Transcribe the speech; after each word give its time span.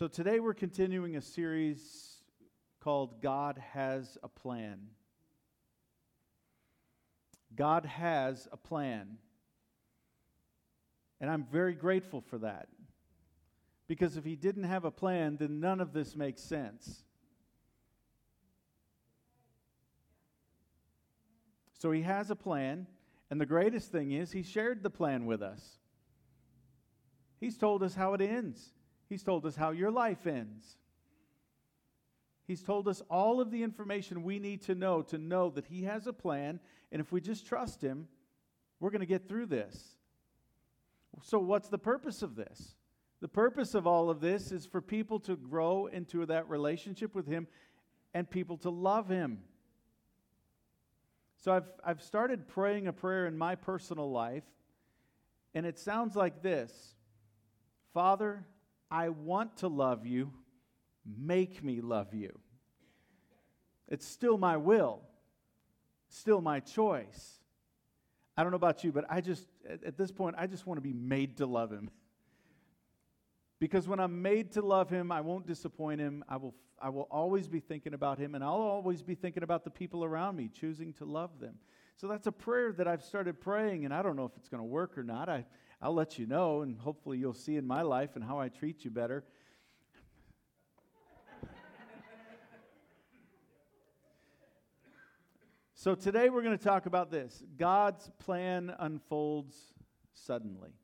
So 0.00 0.08
today 0.08 0.40
we're 0.40 0.54
continuing 0.54 1.16
a 1.16 1.20
series 1.20 2.22
called 2.82 3.20
God 3.20 3.62
Has 3.74 4.16
a 4.22 4.28
Plan. 4.28 4.78
God 7.54 7.84
has 7.84 8.48
a 8.50 8.56
plan. 8.56 9.18
And 11.20 11.28
I'm 11.28 11.44
very 11.52 11.74
grateful 11.74 12.22
for 12.22 12.38
that. 12.38 12.68
Because 13.88 14.16
if 14.16 14.24
He 14.24 14.36
didn't 14.36 14.64
have 14.64 14.86
a 14.86 14.90
plan, 14.90 15.36
then 15.36 15.60
none 15.60 15.82
of 15.82 15.92
this 15.92 16.16
makes 16.16 16.40
sense. 16.40 17.04
So 21.78 21.90
He 21.90 22.00
has 22.00 22.30
a 22.30 22.36
plan. 22.36 22.86
And 23.30 23.38
the 23.38 23.44
greatest 23.44 23.92
thing 23.92 24.12
is, 24.12 24.32
He 24.32 24.44
shared 24.44 24.82
the 24.82 24.88
plan 24.88 25.26
with 25.26 25.42
us. 25.42 25.76
He's 27.38 27.58
told 27.58 27.82
us 27.82 27.94
how 27.94 28.14
it 28.14 28.22
ends. 28.22 28.72
He's 29.10 29.24
told 29.24 29.44
us 29.44 29.56
how 29.56 29.72
your 29.72 29.90
life 29.90 30.24
ends. 30.24 30.76
He's 32.46 32.62
told 32.62 32.86
us 32.86 33.02
all 33.10 33.40
of 33.40 33.50
the 33.50 33.64
information 33.64 34.22
we 34.22 34.38
need 34.38 34.62
to 34.62 34.74
know 34.76 35.02
to 35.02 35.18
know 35.18 35.50
that 35.50 35.66
He 35.66 35.82
has 35.82 36.06
a 36.06 36.12
plan, 36.12 36.60
and 36.92 37.00
if 37.00 37.10
we 37.10 37.20
just 37.20 37.44
trust 37.44 37.82
Him, 37.82 38.06
we're 38.78 38.90
going 38.90 39.00
to 39.00 39.06
get 39.06 39.28
through 39.28 39.46
this. 39.46 39.96
So, 41.24 41.40
what's 41.40 41.68
the 41.68 41.78
purpose 41.78 42.22
of 42.22 42.36
this? 42.36 42.76
The 43.20 43.28
purpose 43.28 43.74
of 43.74 43.84
all 43.84 44.10
of 44.10 44.20
this 44.20 44.52
is 44.52 44.64
for 44.64 44.80
people 44.80 45.18
to 45.20 45.36
grow 45.36 45.86
into 45.86 46.24
that 46.26 46.48
relationship 46.48 47.12
with 47.12 47.26
Him 47.26 47.48
and 48.14 48.30
people 48.30 48.58
to 48.58 48.70
love 48.70 49.08
Him. 49.08 49.40
So, 51.36 51.52
I've, 51.52 51.68
I've 51.84 52.02
started 52.02 52.46
praying 52.46 52.86
a 52.86 52.92
prayer 52.92 53.26
in 53.26 53.36
my 53.36 53.56
personal 53.56 54.10
life, 54.10 54.44
and 55.52 55.66
it 55.66 55.80
sounds 55.80 56.14
like 56.14 56.42
this 56.42 56.94
Father, 57.92 58.44
I 58.90 59.10
want 59.10 59.58
to 59.58 59.68
love 59.68 60.06
you. 60.06 60.32
Make 61.04 61.62
me 61.62 61.80
love 61.80 62.12
you. 62.14 62.38
It's 63.88 64.06
still 64.06 64.38
my 64.38 64.56
will, 64.56 65.00
still 66.08 66.40
my 66.40 66.60
choice. 66.60 67.40
I 68.36 68.42
don't 68.42 68.52
know 68.52 68.56
about 68.56 68.84
you, 68.84 68.92
but 68.92 69.04
I 69.10 69.20
just, 69.20 69.46
at 69.68 69.98
this 69.98 70.12
point, 70.12 70.36
I 70.38 70.46
just 70.46 70.66
want 70.66 70.78
to 70.78 70.82
be 70.82 70.92
made 70.92 71.38
to 71.38 71.46
love 71.46 71.70
him. 71.70 71.90
because 73.60 73.88
when 73.88 73.98
I'm 74.00 74.22
made 74.22 74.52
to 74.52 74.62
love 74.62 74.88
him, 74.88 75.10
I 75.10 75.20
won't 75.20 75.46
disappoint 75.46 76.00
him. 76.00 76.24
I 76.28 76.36
will, 76.36 76.54
I 76.80 76.88
will 76.88 77.08
always 77.10 77.48
be 77.48 77.60
thinking 77.60 77.92
about 77.92 78.18
him, 78.18 78.34
and 78.34 78.44
I'll 78.44 78.52
always 78.52 79.02
be 79.02 79.14
thinking 79.14 79.42
about 79.42 79.64
the 79.64 79.70
people 79.70 80.04
around 80.04 80.36
me, 80.36 80.48
choosing 80.48 80.92
to 80.94 81.04
love 81.04 81.40
them. 81.40 81.56
So 81.96 82.08
that's 82.08 82.26
a 82.26 82.32
prayer 82.32 82.72
that 82.72 82.88
I've 82.88 83.02
started 83.02 83.40
praying, 83.40 83.84
and 83.84 83.92
I 83.92 84.02
don't 84.02 84.16
know 84.16 84.24
if 84.24 84.32
it's 84.36 84.48
going 84.48 84.62
to 84.62 84.66
work 84.66 84.96
or 84.96 85.02
not. 85.02 85.28
I, 85.28 85.44
I'll 85.82 85.94
let 85.94 86.18
you 86.18 86.26
know, 86.26 86.60
and 86.60 86.78
hopefully 86.78 87.16
you'll 87.16 87.32
see 87.32 87.56
in 87.56 87.66
my 87.66 87.80
life 87.80 88.14
and 88.14 88.22
how 88.22 88.38
I 88.38 88.50
treat 88.50 88.84
you 88.84 88.90
better. 88.90 89.24
so 95.74 95.94
today 95.94 96.28
we're 96.28 96.42
going 96.42 96.58
to 96.58 96.62
talk 96.62 96.84
about 96.84 97.10
this 97.10 97.42
God's 97.56 98.10
plan 98.18 98.74
unfolds 98.78 99.56
suddenly. 100.12 100.74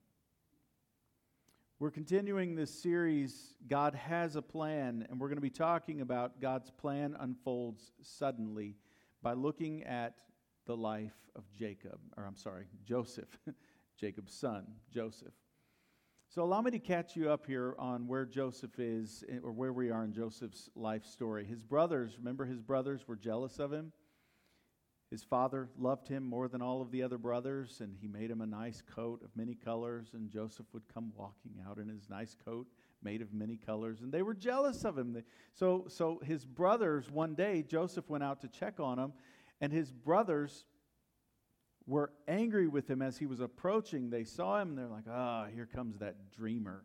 We're 1.79 1.91
continuing 1.91 2.55
this 2.55 2.73
series, 2.73 3.55
God 3.69 3.95
has 3.95 4.35
a 4.35 4.41
plan, 4.41 5.07
and 5.11 5.21
we're 5.21 5.29
going 5.29 5.37
to 5.37 5.43
be 5.43 5.51
talking 5.51 6.01
about 6.01 6.41
God's 6.41 6.71
plan 6.71 7.15
unfolds 7.21 7.93
suddenly 8.01 8.77
by 9.23 9.35
looking 9.35 9.83
at 9.83 10.15
the 10.65 10.75
life 10.75 11.13
of 11.35 11.45
Jacob, 11.53 11.99
or 12.17 12.25
I'm 12.25 12.35
sorry, 12.35 12.65
Joseph. 12.83 13.29
Jacob's 13.97 14.35
son, 14.35 14.67
Joseph. 14.93 15.35
So 16.29 16.43
allow 16.43 16.61
me 16.61 16.71
to 16.73 16.79
catch 16.79 17.17
you 17.17 17.31
up 17.31 17.47
here 17.47 17.75
on 17.79 18.07
where 18.07 18.27
Joseph 18.27 18.79
is, 18.79 19.25
eh, 19.29 19.39
or 19.43 19.53
where 19.53 19.73
we 19.73 19.91
are 19.91 20.05
in 20.05 20.13
Joseph's 20.13 20.69
life 20.75 21.05
story. 21.05 21.45
His 21.45 21.63
brothers, 21.63 22.19
remember 22.19 22.45
his 22.45 22.61
brothers 22.61 23.07
were 23.09 23.17
jealous 23.17 23.59
of 23.59 23.73
him? 23.73 23.93
His 25.11 25.23
father 25.23 25.71
loved 25.79 26.09
him 26.09 26.25
more 26.25 26.49
than 26.49 26.61
all 26.61 26.83
of 26.83 26.91
the 26.91 27.03
other 27.03 27.17
brothers, 27.17 27.81
and 27.81 27.97
he 27.97 28.09
made 28.09 28.31
him 28.31 28.41
a 28.41 28.47
nice 28.47 28.83
coat 28.83 29.23
of 29.23 29.31
many 29.37 29.55
colors, 29.55 30.11
and 30.15 30.29
Joseph 30.29 30.67
would 30.73 30.93
come 30.93 31.13
walking 31.17 31.63
out 31.67 31.79
in 31.79 31.89
his 31.89 32.11
nice 32.11 32.35
coat 32.45 32.67
made 33.03 33.23
of 33.23 33.33
many 33.33 33.57
colors, 33.57 34.01
and 34.01 34.13
they 34.13 34.23
were 34.23 34.35
jealous 34.35 34.85
of 34.85 34.99
him. 34.99 35.23
So, 35.55 35.87
so 35.89 36.21
his 36.25 36.45
brothers, 36.45 37.09
one 37.09 37.35
day, 37.35 37.63
Joseph 37.63 38.11
went 38.11 38.25
out 38.25 38.41
to 38.41 38.49
check 38.49 38.81
on 38.81 38.99
him, 38.99 39.13
and 39.61 39.73
his 39.73 39.93
brothers 39.93 40.65
were 41.87 42.11
angry 42.27 42.67
with 42.67 42.89
him 42.91 43.01
as 43.01 43.17
he 43.17 43.27
was 43.27 43.41
approaching. 43.41 44.11
They 44.11 44.25
saw 44.25 44.61
him 44.61 44.71
and 44.71 44.79
they're 44.79 44.87
like, 44.89 45.05
ah, 45.11 45.45
oh, 45.45 45.55
here 45.55 45.67
comes 45.67 45.99
that 45.99 46.33
dreamer. 46.33 46.83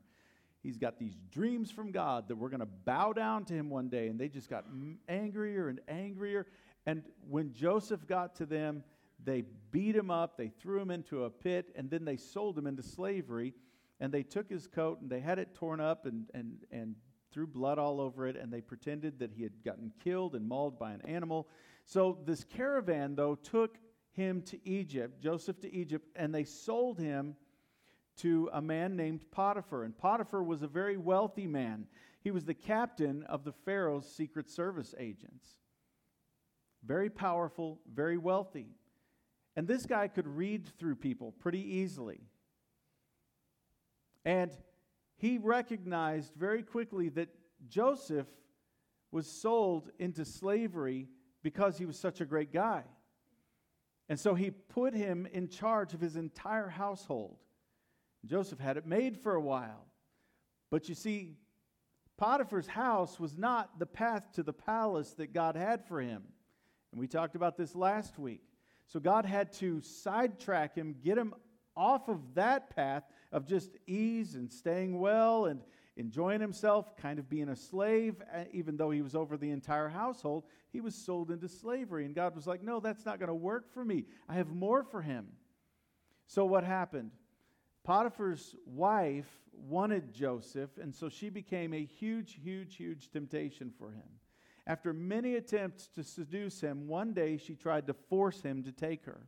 He's 0.62 0.78
got 0.78 1.00
these 1.00 1.18
dreams 1.32 1.72
from 1.72 1.92
God 1.92 2.28
that 2.28 2.36
we're 2.36 2.50
going 2.50 2.60
to 2.60 2.68
bow 2.86 3.14
down 3.14 3.46
to 3.46 3.54
him 3.54 3.70
one 3.70 3.90
day. 3.90 4.08
And 4.10 4.20
they 4.20 4.28
just 4.28 4.50
got 4.50 4.66
angrier 5.10 5.70
and 5.70 5.80
angrier. 5.88 6.46
And 6.86 7.04
when 7.28 7.52
Joseph 7.54 8.06
got 8.06 8.36
to 8.36 8.46
them, 8.46 8.84
they 9.24 9.44
beat 9.72 9.96
him 9.96 10.10
up, 10.10 10.38
they 10.38 10.48
threw 10.48 10.80
him 10.80 10.90
into 10.90 11.26
a 11.26 11.30
pit, 11.30 11.70
and 11.76 11.92
then 11.92 12.06
they 12.06 12.18
sold 12.18 12.58
him 12.58 12.66
into 12.66 12.82
slavery. 12.84 13.54
And 14.00 14.12
they 14.12 14.24
took 14.24 14.50
his 14.50 14.68
coat 14.68 15.00
and 15.02 15.10
they 15.10 15.20
had 15.20 15.40
it 15.40 15.54
torn 15.54 15.80
up 15.80 16.06
and, 16.06 16.26
and, 16.34 16.58
and 16.72 16.96
threw 17.32 17.48
blood 17.48 17.80
all 17.80 18.02
over 18.02 18.28
it, 18.28 18.36
and 18.36 18.52
they 18.52 18.62
pretended 18.62 19.20
that 19.20 19.32
he 19.32 19.44
had 19.44 19.64
gotten 19.64 19.92
killed 20.04 20.36
and 20.36 20.48
mauled 20.48 20.78
by 20.78 20.92
an 20.92 21.02
animal. 21.06 21.48
So 21.86 22.20
this 22.26 22.44
caravan, 22.44 23.16
though, 23.16 23.36
took 23.36 23.78
him 24.14 24.42
to 24.44 24.60
Egypt, 24.68 25.22
Joseph 25.22 25.60
to 25.62 25.74
Egypt, 25.74 26.08
and 26.16 26.34
they 26.34 26.44
sold 26.44 27.00
him 27.00 27.36
to 28.18 28.50
a 28.54 28.62
man 28.62 28.96
named 28.96 29.26
Potiphar. 29.32 29.84
And 29.84 29.98
Potiphar 29.98 30.44
was 30.44 30.62
a 30.62 30.68
very 30.68 30.98
wealthy 30.98 31.48
man. 31.48 31.88
He 32.22 32.32
was 32.32 32.46
the 32.46 32.54
captain 32.54 33.24
of 33.24 33.44
the 33.44 33.52
Pharaoh's 33.52 34.08
secret 34.08 34.50
service 34.50 34.94
agents. 34.98 35.48
Very 36.84 37.10
powerful, 37.10 37.80
very 37.92 38.18
wealthy. 38.18 38.68
And 39.56 39.68
this 39.68 39.86
guy 39.86 40.08
could 40.08 40.28
read 40.28 40.68
through 40.78 40.96
people 40.96 41.34
pretty 41.40 41.78
easily. 41.78 42.22
And 44.24 44.52
he 45.18 45.38
recognized 45.38 46.34
very 46.36 46.64
quickly 46.64 47.10
that 47.10 47.30
Joseph 47.68 48.28
was 49.12 49.28
sold 49.28 49.92
into 50.00 50.26
slavery 50.26 51.10
because 51.44 51.78
he 51.78 51.86
was 51.86 52.00
such 52.00 52.22
a 52.22 52.26
great 52.26 52.54
guy. 52.54 52.84
And 54.12 54.20
so 54.20 54.36
he 54.36 54.52
put 54.52 54.94
him 54.94 55.26
in 55.32 55.48
charge 55.48 55.94
of 55.94 56.02
his 56.02 56.18
entire 56.18 56.68
household. 56.68 57.38
Joseph 58.26 58.60
had 58.60 58.76
it 58.76 58.86
made 58.86 59.18
for 59.18 59.36
a 59.36 59.40
while. 59.40 59.86
But 60.70 60.90
you 60.90 60.96
see, 60.96 61.38
Potiphar's 62.18 62.68
house 62.68 63.22
was 63.22 63.38
not 63.38 63.80
the 63.80 63.86
path 63.86 64.34
to 64.34 64.44
the 64.44 64.52
palace 64.52 65.12
that 65.12 65.32
God 65.32 65.56
had 65.56 65.86
for 65.86 66.02
him. 66.02 66.24
And 66.92 67.00
we 67.00 67.08
talked 67.08 67.38
about 67.38 67.56
this 67.56 67.74
last 67.74 68.20
week. 68.20 68.42
So 68.86 69.00
God 69.00 69.26
had 69.26 69.54
to 69.54 69.80
sidetrack 69.80 70.76
him, 70.76 70.94
get 71.02 71.18
him 71.18 71.34
off 71.78 72.10
of 72.10 72.34
that 72.34 72.76
path 72.76 73.04
of 73.32 73.48
just 73.48 73.78
ease 73.88 74.36
and 74.36 74.52
staying 74.52 75.00
well 75.00 75.46
and 75.46 75.62
enjoying 75.98 76.42
himself, 76.42 76.96
kind 76.98 77.20
of 77.20 77.30
being 77.30 77.50
a 77.50 77.56
slave, 77.56 78.22
uh, 78.34 78.44
even 78.52 78.78
though 78.78 78.92
he 78.92 79.02
was 79.02 79.16
over 79.16 79.38
the 79.38 79.52
entire 79.52 79.90
household. 79.90 80.46
He 80.72 80.82
was 80.82 80.96
sold 80.96 81.32
into 81.32 81.48
slavery. 81.48 82.06
And 82.06 82.16
God 82.16 82.36
was 82.36 82.48
like, 82.48 82.64
No, 82.64 82.80
that's 82.80 83.06
not 83.06 83.20
going 83.20 83.28
to 83.28 83.34
work 83.34 83.74
for 83.74 83.84
me. 83.84 84.06
I 84.30 84.36
have 84.36 84.50
more 84.50 84.84
for 84.84 85.02
him. 85.02 85.28
So 86.28 86.46
what 86.46 86.64
happened? 86.64 87.12
Potiphar's 87.84 88.56
wife 88.66 89.30
wanted 89.52 90.14
Joseph, 90.14 90.70
and 90.82 90.94
so 90.94 91.10
she 91.10 91.30
became 91.30 91.74
a 91.74 91.84
huge, 91.84 92.40
huge, 92.42 92.76
huge 92.76 93.10
temptation 93.10 93.72
for 93.78 93.92
him. 93.92 94.08
After 94.68 94.94
many 94.94 95.36
attempts 95.36 95.88
to 95.96 96.04
seduce 96.04 96.62
him, 96.62 96.88
one 96.88 97.14
day 97.14 97.38
she 97.38 97.56
tried 97.56 97.88
to 97.88 97.94
force 97.94 98.42
him 98.42 98.64
to 98.64 98.72
take 98.72 99.06
her. 99.06 99.28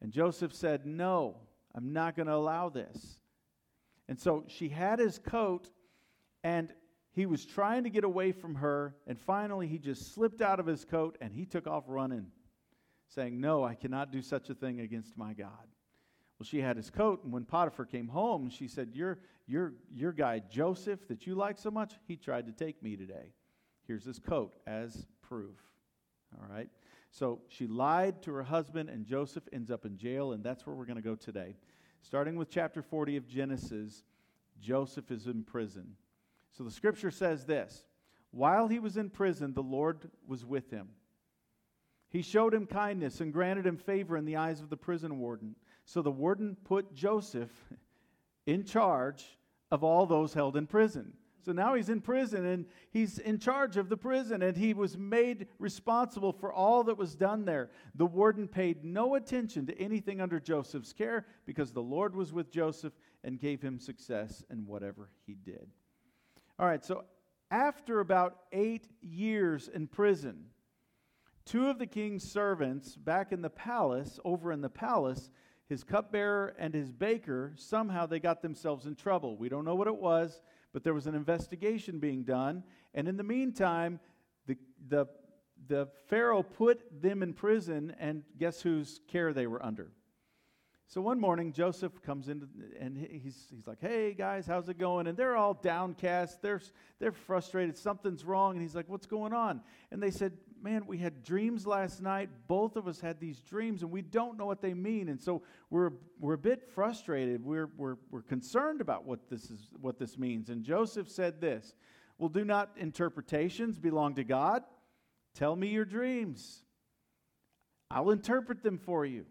And 0.00 0.12
Joseph 0.12 0.54
said, 0.54 0.86
No, 0.86 1.36
I'm 1.74 1.92
not 1.92 2.16
going 2.16 2.28
to 2.28 2.34
allow 2.34 2.68
this. 2.68 3.18
And 4.08 4.18
so 4.18 4.44
she 4.48 4.68
had 4.68 4.98
his 4.98 5.18
coat, 5.18 5.68
and 6.42 6.72
he 7.12 7.26
was 7.26 7.44
trying 7.44 7.84
to 7.84 7.90
get 7.90 8.04
away 8.04 8.32
from 8.32 8.56
her, 8.56 8.96
and 9.06 9.20
finally 9.20 9.68
he 9.68 9.78
just 9.78 10.14
slipped 10.14 10.40
out 10.40 10.58
of 10.58 10.66
his 10.66 10.84
coat 10.84 11.18
and 11.20 11.32
he 11.32 11.44
took 11.44 11.66
off 11.66 11.84
running, 11.86 12.26
saying, 13.08 13.38
No, 13.38 13.62
I 13.62 13.74
cannot 13.74 14.12
do 14.12 14.22
such 14.22 14.48
a 14.48 14.54
thing 14.54 14.80
against 14.80 15.16
my 15.16 15.34
God. 15.34 15.66
Well, 16.38 16.46
she 16.46 16.60
had 16.60 16.76
his 16.76 16.90
coat, 16.90 17.22
and 17.22 17.32
when 17.32 17.44
Potiphar 17.44 17.84
came 17.84 18.08
home, 18.08 18.48
she 18.48 18.66
said, 18.66 18.90
Your, 18.94 19.18
your, 19.46 19.74
your 19.94 20.12
guy 20.12 20.40
Joseph 20.50 21.06
that 21.08 21.26
you 21.26 21.34
like 21.34 21.58
so 21.58 21.70
much, 21.70 21.94
he 22.08 22.16
tried 22.16 22.46
to 22.46 22.52
take 22.52 22.82
me 22.82 22.96
today. 22.96 23.34
Here's 23.86 24.04
his 24.04 24.18
coat 24.18 24.54
as 24.66 25.06
proof. 25.20 25.58
All 26.40 26.48
right? 26.48 26.68
So 27.10 27.40
she 27.48 27.66
lied 27.66 28.22
to 28.22 28.32
her 28.32 28.42
husband, 28.42 28.88
and 28.88 29.04
Joseph 29.04 29.44
ends 29.52 29.70
up 29.70 29.84
in 29.84 29.98
jail, 29.98 30.32
and 30.32 30.42
that's 30.42 30.66
where 30.66 30.74
we're 30.74 30.86
going 30.86 30.96
to 30.96 31.02
go 31.02 31.14
today. 31.14 31.56
Starting 32.02 32.36
with 32.36 32.50
chapter 32.50 32.82
40 32.82 33.16
of 33.16 33.28
Genesis, 33.28 34.02
Joseph 34.60 35.10
is 35.10 35.26
in 35.26 35.44
prison. 35.44 35.96
So 36.50 36.64
the 36.64 36.70
scripture 36.70 37.10
says 37.10 37.46
this 37.46 37.84
While 38.32 38.68
he 38.68 38.78
was 38.78 38.96
in 38.96 39.08
prison, 39.08 39.54
the 39.54 39.62
Lord 39.62 40.10
was 40.26 40.44
with 40.44 40.70
him. 40.70 40.88
He 42.08 42.20
showed 42.20 42.52
him 42.52 42.66
kindness 42.66 43.20
and 43.20 43.32
granted 43.32 43.66
him 43.66 43.78
favor 43.78 44.16
in 44.16 44.26
the 44.26 44.36
eyes 44.36 44.60
of 44.60 44.68
the 44.68 44.76
prison 44.76 45.18
warden. 45.18 45.54
So 45.86 46.02
the 46.02 46.10
warden 46.10 46.56
put 46.64 46.92
Joseph 46.92 47.50
in 48.46 48.64
charge 48.64 49.24
of 49.70 49.82
all 49.82 50.04
those 50.04 50.34
held 50.34 50.56
in 50.56 50.66
prison. 50.66 51.14
So 51.44 51.52
now 51.52 51.74
he's 51.74 51.88
in 51.88 52.00
prison 52.00 52.46
and 52.46 52.66
he's 52.90 53.18
in 53.18 53.38
charge 53.38 53.76
of 53.76 53.88
the 53.88 53.96
prison 53.96 54.42
and 54.42 54.56
he 54.56 54.74
was 54.74 54.96
made 54.96 55.48
responsible 55.58 56.32
for 56.32 56.52
all 56.52 56.84
that 56.84 56.96
was 56.96 57.16
done 57.16 57.44
there. 57.44 57.70
The 57.96 58.06
warden 58.06 58.46
paid 58.46 58.84
no 58.84 59.16
attention 59.16 59.66
to 59.66 59.78
anything 59.80 60.20
under 60.20 60.38
Joseph's 60.38 60.92
care 60.92 61.26
because 61.44 61.72
the 61.72 61.82
Lord 61.82 62.14
was 62.14 62.32
with 62.32 62.50
Joseph 62.50 62.92
and 63.24 63.40
gave 63.40 63.60
him 63.60 63.78
success 63.78 64.44
in 64.50 64.66
whatever 64.66 65.10
he 65.26 65.34
did. 65.34 65.68
All 66.58 66.66
right, 66.66 66.84
so 66.84 67.04
after 67.50 68.00
about 68.00 68.36
eight 68.52 68.88
years 69.00 69.68
in 69.68 69.88
prison, 69.88 70.44
two 71.44 71.68
of 71.68 71.78
the 71.78 71.86
king's 71.86 72.22
servants 72.22 72.94
back 72.96 73.32
in 73.32 73.42
the 73.42 73.50
palace, 73.50 74.20
over 74.24 74.52
in 74.52 74.60
the 74.60 74.70
palace, 74.70 75.30
his 75.68 75.82
cupbearer 75.82 76.54
and 76.58 76.74
his 76.74 76.92
baker, 76.92 77.52
somehow 77.56 78.06
they 78.06 78.20
got 78.20 78.42
themselves 78.42 78.86
in 78.86 78.94
trouble. 78.94 79.36
We 79.36 79.48
don't 79.48 79.64
know 79.64 79.74
what 79.74 79.88
it 79.88 79.96
was 79.96 80.40
but 80.72 80.84
there 80.84 80.94
was 80.94 81.06
an 81.06 81.14
investigation 81.14 81.98
being 81.98 82.24
done. 82.24 82.64
And 82.94 83.08
in 83.08 83.16
the 83.16 83.24
meantime, 83.24 84.00
the, 84.46 84.56
the, 84.88 85.06
the 85.66 85.88
Pharaoh 86.08 86.42
put 86.42 86.80
them 87.02 87.22
in 87.22 87.32
prison, 87.32 87.94
and 87.98 88.22
guess 88.38 88.62
whose 88.62 89.00
care 89.08 89.32
they 89.32 89.46
were 89.46 89.64
under? 89.64 89.92
So 90.92 91.00
one 91.00 91.18
morning, 91.18 91.54
Joseph 91.54 92.02
comes 92.02 92.28
in 92.28 92.46
and 92.78 92.98
he's, 92.98 93.46
he's 93.50 93.66
like, 93.66 93.80
Hey 93.80 94.12
guys, 94.12 94.46
how's 94.46 94.68
it 94.68 94.76
going? 94.76 95.06
And 95.06 95.16
they're 95.16 95.38
all 95.38 95.54
downcast. 95.54 96.42
They're, 96.42 96.60
they're 96.98 97.12
frustrated. 97.12 97.78
Something's 97.78 98.26
wrong. 98.26 98.52
And 98.52 98.60
he's 98.60 98.74
like, 98.74 98.90
What's 98.90 99.06
going 99.06 99.32
on? 99.32 99.62
And 99.90 100.02
they 100.02 100.10
said, 100.10 100.36
Man, 100.62 100.86
we 100.86 100.98
had 100.98 101.24
dreams 101.24 101.66
last 101.66 102.00
night. 102.00 102.30
Both 102.46 102.76
of 102.76 102.86
us 102.86 103.00
had 103.00 103.18
these 103.18 103.40
dreams 103.40 103.82
and 103.82 103.90
we 103.90 104.00
don't 104.00 104.38
know 104.38 104.46
what 104.46 104.62
they 104.62 104.74
mean. 104.74 105.08
And 105.08 105.20
so 105.20 105.42
we're, 105.70 105.90
we're 106.20 106.34
a 106.34 106.38
bit 106.38 106.68
frustrated. 106.72 107.44
We're, 107.44 107.70
we're, 107.76 107.96
we're 108.12 108.22
concerned 108.22 108.80
about 108.80 109.04
what 109.04 109.28
this, 109.28 109.50
is, 109.50 109.70
what 109.80 109.98
this 109.98 110.16
means. 110.16 110.50
And 110.50 110.62
Joseph 110.62 111.08
said 111.08 111.40
this 111.40 111.74
Well, 112.16 112.28
do 112.28 112.44
not 112.44 112.70
interpretations 112.76 113.78
belong 113.78 114.14
to 114.14 114.24
God? 114.24 114.62
Tell 115.34 115.56
me 115.56 115.68
your 115.68 115.84
dreams. 115.84 116.62
I'll 117.90 118.10
interpret 118.10 118.62
them 118.62 118.78
for 118.78 119.04
you. 119.04 119.26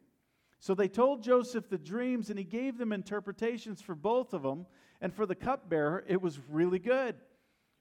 So 0.59 0.75
they 0.75 0.87
told 0.87 1.23
Joseph 1.23 1.69
the 1.69 1.77
dreams, 1.77 2.29
and 2.29 2.37
he 2.37 2.45
gave 2.45 2.77
them 2.77 2.93
interpretations 2.93 3.81
for 3.81 3.95
both 3.95 4.33
of 4.33 4.43
them. 4.43 4.67
And 5.01 5.11
for 5.11 5.25
the 5.25 5.33
cupbearer, 5.33 6.03
it 6.07 6.21
was 6.21 6.39
really 6.49 6.77
good. 6.77 7.15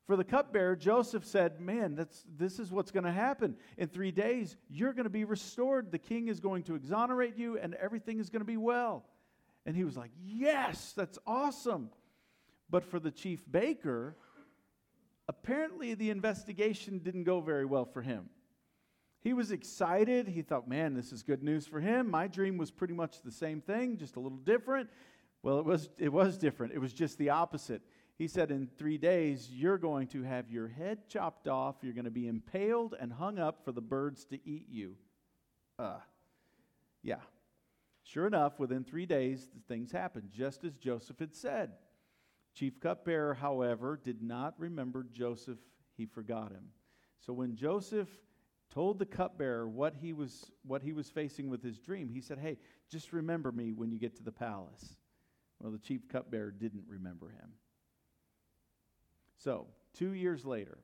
For 0.07 0.17
the 0.17 0.25
cupbearer, 0.25 0.77
Joseph 0.77 1.25
said, 1.25 1.61
Man, 1.61 1.95
that's, 1.95 2.25
this 2.37 2.59
is 2.59 2.73
what's 2.73 2.91
going 2.91 3.05
to 3.05 3.13
happen. 3.13 3.57
In 3.77 3.89
three 3.89 4.11
days, 4.11 4.57
you're 4.69 4.93
going 4.93 5.05
to 5.05 5.11
be 5.11 5.25
restored. 5.25 5.93
The 5.93 5.99
king 5.99 6.29
is 6.29 6.41
going 6.41 6.65
to 6.65 6.75
exonerate 6.75 7.37
you, 7.37 7.59
and 7.59 7.75
everything 7.75 8.19
is 8.19 8.31
going 8.31 8.41
to 8.41 8.47
be 8.47 8.57
well. 8.57 9.05
And 9.67 9.77
he 9.77 9.85
was 9.85 9.97
like, 9.97 10.11
Yes, 10.25 10.93
that's 10.97 11.19
awesome. 11.27 11.91
But 12.69 12.85
for 12.85 13.01
the 13.01 13.11
chief 13.11 13.43
baker, 13.51 14.17
apparently 15.29 15.95
the 15.95 16.11
investigation 16.11 16.99
didn't 16.99 17.25
go 17.25 17.41
very 17.41 17.65
well 17.65 17.85
for 17.85 18.03
him. 18.03 18.31
He 19.23 19.33
was 19.33 19.53
excited. 19.53 20.29
He 20.29 20.43
thought, 20.43 20.67
man, 20.67 20.95
this 20.95 21.13
is 21.13 21.23
good 21.23 21.43
news 21.43 21.67
for 21.67 21.79
him. 21.79 22.11
My 22.11 22.27
dream 22.27 22.57
was 22.57 22.71
pretty 22.71 22.95
much 22.95 23.21
the 23.23 23.31
same 23.31 23.61
thing, 23.61 23.99
just 23.99 24.17
a 24.17 24.21
little 24.21 24.39
different. 24.39 24.89
Well, 25.43 25.59
it 25.59 25.65
was, 25.65 25.91
it 25.99 26.13
was 26.13 26.39
different. 26.39 26.73
It 26.73 26.79
was 26.79 26.93
just 26.93 27.19
the 27.19 27.31
opposite. 27.31 27.83
He 28.21 28.29
said, 28.29 28.51
in 28.51 28.69
three 28.77 28.99
days, 28.99 29.49
you're 29.51 29.79
going 29.79 30.07
to 30.09 30.23
have 30.23 30.51
your 30.51 30.69
head 30.69 31.09
chopped 31.09 31.49
off. 31.49 31.77
You're 31.81 31.95
going 31.95 32.05
to 32.05 32.11
be 32.11 32.29
impaled 32.29 32.95
and 33.01 33.11
hung 33.11 33.39
up 33.39 33.65
for 33.65 33.73
the 33.73 33.81
birds 33.81 34.27
to 34.27 34.39
eat 34.47 34.67
you. 34.69 34.97
Uh, 35.79 36.01
yeah. 37.03 37.23
Sure 38.05 38.27
enough, 38.27 38.61
within 38.61 38.85
three 38.85 39.07
days, 39.07 39.49
things 39.69 39.91
happened, 39.91 40.29
just 40.31 40.65
as 40.65 40.77
Joseph 40.77 41.19
had 41.19 41.35
said. 41.35 41.71
Chief 42.55 42.79
cupbearer, 42.79 43.33
however, 43.33 43.99
did 44.05 44.21
not 44.21 44.53
remember 44.59 45.07
Joseph. 45.11 45.59
He 45.97 46.05
forgot 46.05 46.53
him. 46.53 46.65
So 47.21 47.33
when 47.33 47.57
Joseph 47.57 48.11
told 48.71 48.99
the 48.99 49.07
cupbearer 49.07 49.67
what 49.67 49.95
he 49.95 50.13
was 50.13 50.51
what 50.63 50.83
he 50.83 50.93
was 50.93 51.09
facing 51.09 51.49
with 51.49 51.63
his 51.63 51.79
dream. 51.79 52.11
He 52.11 52.21
said, 52.21 52.39
"Hey, 52.39 52.59
just 52.89 53.15
remember 53.15 53.51
me 53.51 53.73
when 53.73 53.91
you 53.91 53.99
get 53.99 54.15
to 54.17 54.23
the 54.23 54.31
palace." 54.31 54.97
Well, 55.59 55.73
the 55.73 55.79
chief 55.79 56.07
cupbearer 56.07 56.53
didn't 56.53 56.85
remember 56.87 57.31
him. 57.31 57.55
So, 59.43 59.69
2 59.95 60.11
years 60.13 60.45
later, 60.45 60.79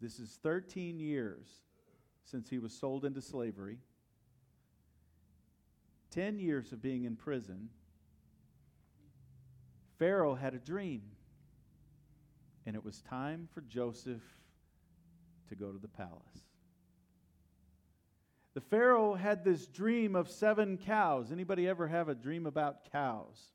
this 0.00 0.18
is 0.18 0.38
13 0.42 0.98
years 0.98 1.46
since 2.24 2.50
he 2.50 2.58
was 2.58 2.72
sold 2.72 3.04
into 3.04 3.22
slavery. 3.22 3.78
10 6.10 6.40
years 6.40 6.72
of 6.72 6.82
being 6.82 7.04
in 7.04 7.14
prison. 7.14 7.68
Pharaoh 9.98 10.34
had 10.34 10.54
a 10.54 10.58
dream. 10.58 11.02
And 12.66 12.74
it 12.74 12.84
was 12.84 13.00
time 13.00 13.48
for 13.54 13.60
Joseph 13.60 14.22
to 15.48 15.54
go 15.54 15.70
to 15.70 15.78
the 15.78 15.86
palace. 15.86 16.42
The 18.54 18.60
Pharaoh 18.60 19.14
had 19.14 19.44
this 19.44 19.66
dream 19.66 20.16
of 20.16 20.28
seven 20.28 20.78
cows. 20.78 21.30
Anybody 21.30 21.68
ever 21.68 21.86
have 21.86 22.08
a 22.08 22.14
dream 22.14 22.44
about 22.44 22.90
cows? 22.90 23.52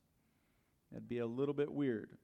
That'd 0.91 1.09
be 1.09 1.17
a 1.17 1.27
little 1.27 1.53
bit 1.53 1.71
weird. 1.71 2.17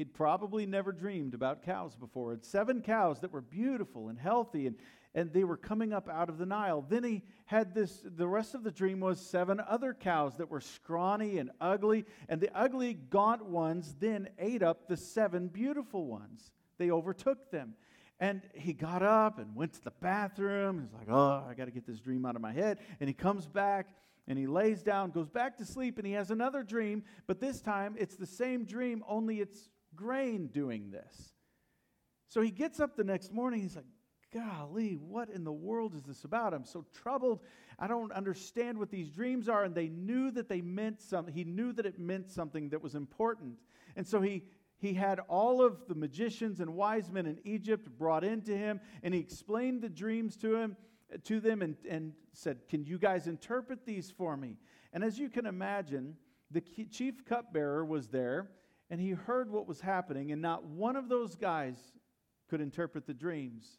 He'd 0.00 0.14
probably 0.14 0.64
never 0.64 0.92
dreamed 0.92 1.34
about 1.34 1.62
cows 1.62 1.94
before. 1.94 2.32
It's 2.32 2.48
seven 2.48 2.80
cows 2.80 3.20
that 3.20 3.34
were 3.34 3.42
beautiful 3.42 4.08
and 4.08 4.18
healthy, 4.18 4.66
and, 4.66 4.76
and 5.14 5.30
they 5.30 5.44
were 5.44 5.58
coming 5.58 5.92
up 5.92 6.08
out 6.08 6.30
of 6.30 6.38
the 6.38 6.46
Nile. 6.46 6.82
Then 6.88 7.04
he 7.04 7.20
had 7.44 7.74
this, 7.74 8.00
the 8.02 8.26
rest 8.26 8.54
of 8.54 8.64
the 8.64 8.70
dream 8.70 9.00
was 9.00 9.20
seven 9.20 9.60
other 9.60 9.92
cows 9.92 10.38
that 10.38 10.48
were 10.48 10.62
scrawny 10.62 11.36
and 11.36 11.50
ugly, 11.60 12.06
and 12.30 12.40
the 12.40 12.48
ugly, 12.58 12.94
gaunt 12.94 13.44
ones 13.44 13.94
then 14.00 14.30
ate 14.38 14.62
up 14.62 14.88
the 14.88 14.96
seven 14.96 15.48
beautiful 15.48 16.06
ones. 16.06 16.50
They 16.78 16.90
overtook 16.90 17.50
them. 17.50 17.74
And 18.18 18.40
he 18.54 18.72
got 18.72 19.02
up 19.02 19.38
and 19.38 19.54
went 19.54 19.74
to 19.74 19.84
the 19.84 19.92
bathroom. 20.00 20.80
He's 20.80 20.98
like, 20.98 21.10
oh, 21.10 21.44
I 21.46 21.52
got 21.52 21.66
to 21.66 21.72
get 21.72 21.86
this 21.86 22.00
dream 22.00 22.24
out 22.24 22.36
of 22.36 22.40
my 22.40 22.52
head. 22.52 22.78
And 23.00 23.06
he 23.06 23.12
comes 23.12 23.46
back 23.46 23.88
and 24.26 24.38
he 24.38 24.46
lays 24.46 24.82
down, 24.82 25.10
goes 25.10 25.28
back 25.28 25.58
to 25.58 25.66
sleep, 25.66 25.98
and 25.98 26.06
he 26.06 26.14
has 26.14 26.30
another 26.30 26.62
dream. 26.62 27.02
But 27.26 27.38
this 27.38 27.60
time 27.60 27.96
it's 27.98 28.16
the 28.16 28.24
same 28.24 28.64
dream, 28.64 29.04
only 29.06 29.40
it's 29.40 29.68
grain 29.94 30.48
doing 30.48 30.90
this. 30.90 31.32
So 32.28 32.40
he 32.40 32.50
gets 32.50 32.80
up 32.80 32.96
the 32.96 33.04
next 33.04 33.32
morning. 33.32 33.60
He's 33.60 33.76
like, 33.76 33.84
golly, 34.32 34.94
what 34.94 35.30
in 35.30 35.44
the 35.44 35.52
world 35.52 35.94
is 35.94 36.04
this 36.04 36.24
about? 36.24 36.54
I'm 36.54 36.64
so 36.64 36.84
troubled. 36.92 37.40
I 37.78 37.88
don't 37.88 38.12
understand 38.12 38.78
what 38.78 38.90
these 38.90 39.10
dreams 39.10 39.48
are. 39.48 39.64
And 39.64 39.74
they 39.74 39.88
knew 39.88 40.30
that 40.32 40.48
they 40.48 40.60
meant 40.60 41.00
something. 41.00 41.34
He 41.34 41.44
knew 41.44 41.72
that 41.72 41.86
it 41.86 41.98
meant 41.98 42.30
something 42.30 42.68
that 42.70 42.82
was 42.82 42.94
important. 42.94 43.54
And 43.96 44.06
so 44.06 44.20
he 44.20 44.44
he 44.80 44.94
had 44.94 45.20
all 45.28 45.62
of 45.62 45.86
the 45.88 45.94
magicians 45.94 46.60
and 46.60 46.74
wise 46.74 47.12
men 47.12 47.26
in 47.26 47.38
Egypt 47.44 47.86
brought 47.98 48.24
into 48.24 48.56
him, 48.56 48.80
and 49.02 49.12
he 49.12 49.20
explained 49.20 49.82
the 49.82 49.90
dreams 49.90 50.36
to 50.38 50.56
him 50.56 50.74
to 51.24 51.38
them 51.38 51.60
and, 51.60 51.76
and 51.88 52.14
said, 52.32 52.66
Can 52.68 52.84
you 52.84 52.98
guys 52.98 53.26
interpret 53.26 53.84
these 53.84 54.10
for 54.10 54.36
me? 54.38 54.56
And 54.92 55.04
as 55.04 55.18
you 55.18 55.28
can 55.28 55.44
imagine, 55.44 56.16
the 56.50 56.62
chief 56.62 57.26
cupbearer 57.26 57.84
was 57.84 58.08
there, 58.08 58.48
and 58.90 59.00
he 59.00 59.10
heard 59.10 59.50
what 59.50 59.68
was 59.68 59.80
happening, 59.80 60.32
and 60.32 60.42
not 60.42 60.64
one 60.64 60.96
of 60.96 61.08
those 61.08 61.36
guys 61.36 61.76
could 62.48 62.60
interpret 62.60 63.06
the 63.06 63.14
dreams. 63.14 63.78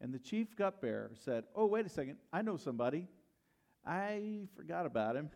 And 0.00 0.14
the 0.14 0.18
chief 0.18 0.56
cupbearer 0.56 1.10
said, 1.14 1.44
Oh, 1.54 1.66
wait 1.66 1.84
a 1.84 1.88
second, 1.88 2.18
I 2.32 2.42
know 2.42 2.56
somebody. 2.56 3.08
I 3.84 4.42
forgot 4.56 4.86
about 4.86 5.16
him. 5.16 5.30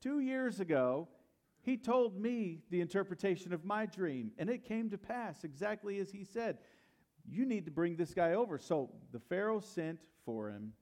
Two 0.00 0.20
years 0.20 0.60
ago, 0.60 1.08
he 1.62 1.76
told 1.76 2.18
me 2.20 2.60
the 2.70 2.80
interpretation 2.80 3.52
of 3.52 3.64
my 3.64 3.84
dream, 3.84 4.30
and 4.38 4.48
it 4.48 4.64
came 4.64 4.90
to 4.90 4.98
pass 4.98 5.44
exactly 5.44 5.98
as 5.98 6.10
he 6.10 6.24
said. 6.24 6.58
You 7.28 7.44
need 7.44 7.64
to 7.66 7.70
bring 7.70 7.96
this 7.96 8.14
guy 8.14 8.32
over. 8.32 8.58
So 8.58 8.90
the 9.12 9.18
Pharaoh 9.18 9.60
sent 9.60 9.98
for 10.24 10.48
him. 10.48 10.72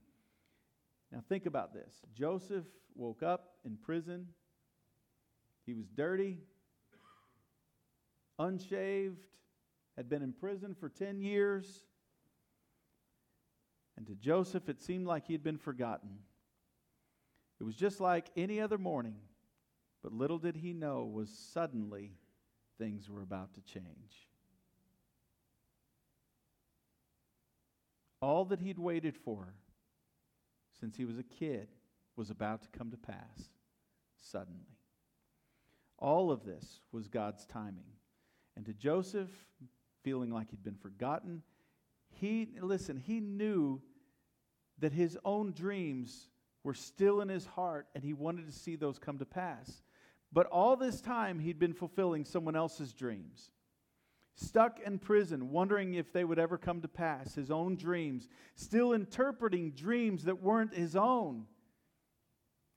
Now, 1.11 1.23
think 1.29 1.47
about 1.47 1.73
this 1.73 2.03
Joseph 2.15 2.67
woke 2.95 3.23
up 3.23 3.55
in 3.65 3.77
prison. 3.77 4.27
He 5.65 5.75
was 5.75 5.89
dirty, 5.89 6.39
unshaved, 8.39 9.27
had 9.97 10.09
been 10.09 10.23
in 10.23 10.33
prison 10.33 10.75
for 10.75 10.89
10 10.89 11.21
years. 11.21 11.85
And 13.97 14.07
to 14.07 14.15
Joseph, 14.15 14.69
it 14.69 14.81
seemed 14.81 15.07
like 15.07 15.27
he 15.27 15.33
had 15.33 15.43
been 15.43 15.59
forgotten. 15.59 16.11
It 17.61 17.65
was 17.65 17.75
just 17.75 18.01
like 18.01 18.31
any 18.37 18.61
other 18.61 18.79
morning. 18.79 19.17
But 20.03 20.13
little 20.13 20.39
did 20.39 20.57
he 20.57 20.73
know 20.73 21.05
was 21.05 21.31
suddenly 21.31 22.13
things 22.79 23.11
were 23.11 23.23
about 23.23 23.55
to 23.55 23.61
change. 23.61 24.29
All 28.21 28.45
that 28.47 28.61
he'd 28.61 28.79
waited 28.79 29.17
for 29.17 29.55
since 30.81 30.97
he 30.97 31.05
was 31.05 31.19
a 31.19 31.25
kid 31.25 31.69
was 32.17 32.31
about 32.31 32.63
to 32.63 32.69
come 32.77 32.91
to 32.91 32.97
pass 32.97 33.51
suddenly. 34.17 34.79
All 35.99 36.31
of 36.31 36.45
this 36.45 36.81
was 36.93 37.09
God's 37.09 37.45
timing. 37.47 37.98
And 38.59 38.67
to 38.67 38.75
Joseph, 38.75 39.31
feeling 40.03 40.33
like 40.33 40.51
he'd 40.51 40.65
been 40.65 40.75
forgotten, 40.75 41.43
he, 42.11 42.49
listen, 42.61 42.97
he 42.97 43.21
knew 43.21 43.81
that 44.81 44.93
his 44.93 45.17
own 45.25 45.53
dreams 45.53 46.29
were 46.65 46.75
still 46.75 47.21
in 47.21 47.29
his 47.29 47.47
heart 47.47 47.87
and 47.95 48.03
he 48.03 48.13
wanted 48.13 48.47
to 48.47 48.53
see 48.53 48.75
those 48.75 48.99
come 48.99 49.17
to 49.21 49.25
pass. 49.25 49.85
But 50.33 50.47
all 50.47 50.77
this 50.77 51.01
time, 51.01 51.39
he'd 51.39 51.61
been 51.61 51.73
fulfilling 51.73 52.25
someone 52.25 52.57
else's 52.57 52.93
dreams. 52.93 53.53
Stuck 54.35 54.81
in 54.85 54.99
prison, 54.99 55.53
wondering 55.53 55.95
if 55.95 56.13
they 56.13 56.25
would 56.25 56.41
ever 56.41 56.59
come 56.59 56.81
to 56.81 56.89
pass, 56.89 57.37
his 57.37 57.53
own 57.53 57.77
dreams, 57.77 58.29
still 58.57 58.93
interpreting 58.93 59.71
dreams 59.71 60.25
that 60.25 60.43
weren't 60.43 60.75
his 60.75 60.97
own. 60.97 61.47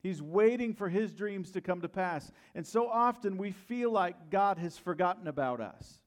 He's 0.01 0.22
waiting 0.22 0.74
for 0.74 0.89
his 0.89 1.13
dreams 1.13 1.51
to 1.51 1.62
come 1.62 1.81
to 1.81 1.89
pass. 1.89 2.31
And 2.55 2.65
so 2.65 2.88
often 2.88 3.38
we 3.38 3.51
feel 3.51 3.91
like 3.91 4.29
God 4.29 4.58
has 4.58 4.77
forgotten 4.77 5.27
about 5.27 5.62
us. 5.62 6.00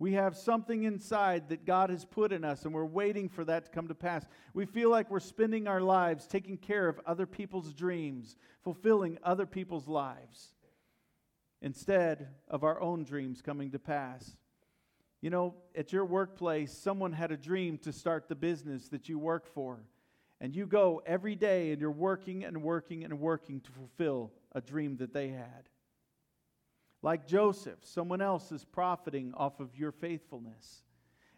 We 0.00 0.14
have 0.14 0.36
something 0.36 0.82
inside 0.82 1.50
that 1.50 1.64
God 1.64 1.90
has 1.90 2.04
put 2.04 2.32
in 2.32 2.42
us, 2.42 2.64
and 2.64 2.74
we're 2.74 2.84
waiting 2.84 3.28
for 3.28 3.44
that 3.44 3.66
to 3.66 3.70
come 3.70 3.86
to 3.86 3.94
pass. 3.94 4.26
We 4.52 4.66
feel 4.66 4.90
like 4.90 5.08
we're 5.08 5.20
spending 5.20 5.68
our 5.68 5.80
lives 5.80 6.26
taking 6.26 6.56
care 6.56 6.88
of 6.88 6.98
other 7.06 7.24
people's 7.24 7.72
dreams, 7.72 8.34
fulfilling 8.64 9.18
other 9.22 9.46
people's 9.46 9.86
lives, 9.86 10.54
instead 11.60 12.26
of 12.48 12.64
our 12.64 12.80
own 12.80 13.04
dreams 13.04 13.42
coming 13.42 13.70
to 13.70 13.78
pass. 13.78 14.36
You 15.20 15.30
know, 15.30 15.54
at 15.76 15.92
your 15.92 16.04
workplace, 16.04 16.76
someone 16.76 17.12
had 17.12 17.30
a 17.30 17.36
dream 17.36 17.78
to 17.78 17.92
start 17.92 18.28
the 18.28 18.34
business 18.34 18.88
that 18.88 19.08
you 19.08 19.20
work 19.20 19.46
for. 19.46 19.84
And 20.42 20.56
you 20.56 20.66
go 20.66 21.00
every 21.06 21.36
day 21.36 21.70
and 21.70 21.80
you're 21.80 21.92
working 21.92 22.44
and 22.44 22.64
working 22.64 23.04
and 23.04 23.20
working 23.20 23.60
to 23.60 23.70
fulfill 23.70 24.32
a 24.50 24.60
dream 24.60 24.96
that 24.96 25.14
they 25.14 25.28
had. 25.28 25.68
Like 27.00 27.28
Joseph, 27.28 27.78
someone 27.82 28.20
else 28.20 28.50
is 28.50 28.64
profiting 28.64 29.32
off 29.34 29.60
of 29.60 29.76
your 29.76 29.92
faithfulness, 29.92 30.82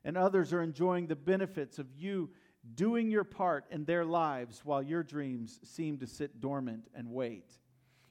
and 0.06 0.16
others 0.16 0.54
are 0.54 0.62
enjoying 0.62 1.06
the 1.06 1.16
benefits 1.16 1.78
of 1.78 1.86
you 1.94 2.30
doing 2.74 3.10
your 3.10 3.24
part 3.24 3.66
in 3.70 3.84
their 3.84 4.06
lives 4.06 4.62
while 4.64 4.82
your 4.82 5.02
dreams 5.02 5.60
seem 5.64 5.98
to 5.98 6.06
sit 6.06 6.40
dormant 6.40 6.88
and 6.94 7.10
wait. 7.10 7.58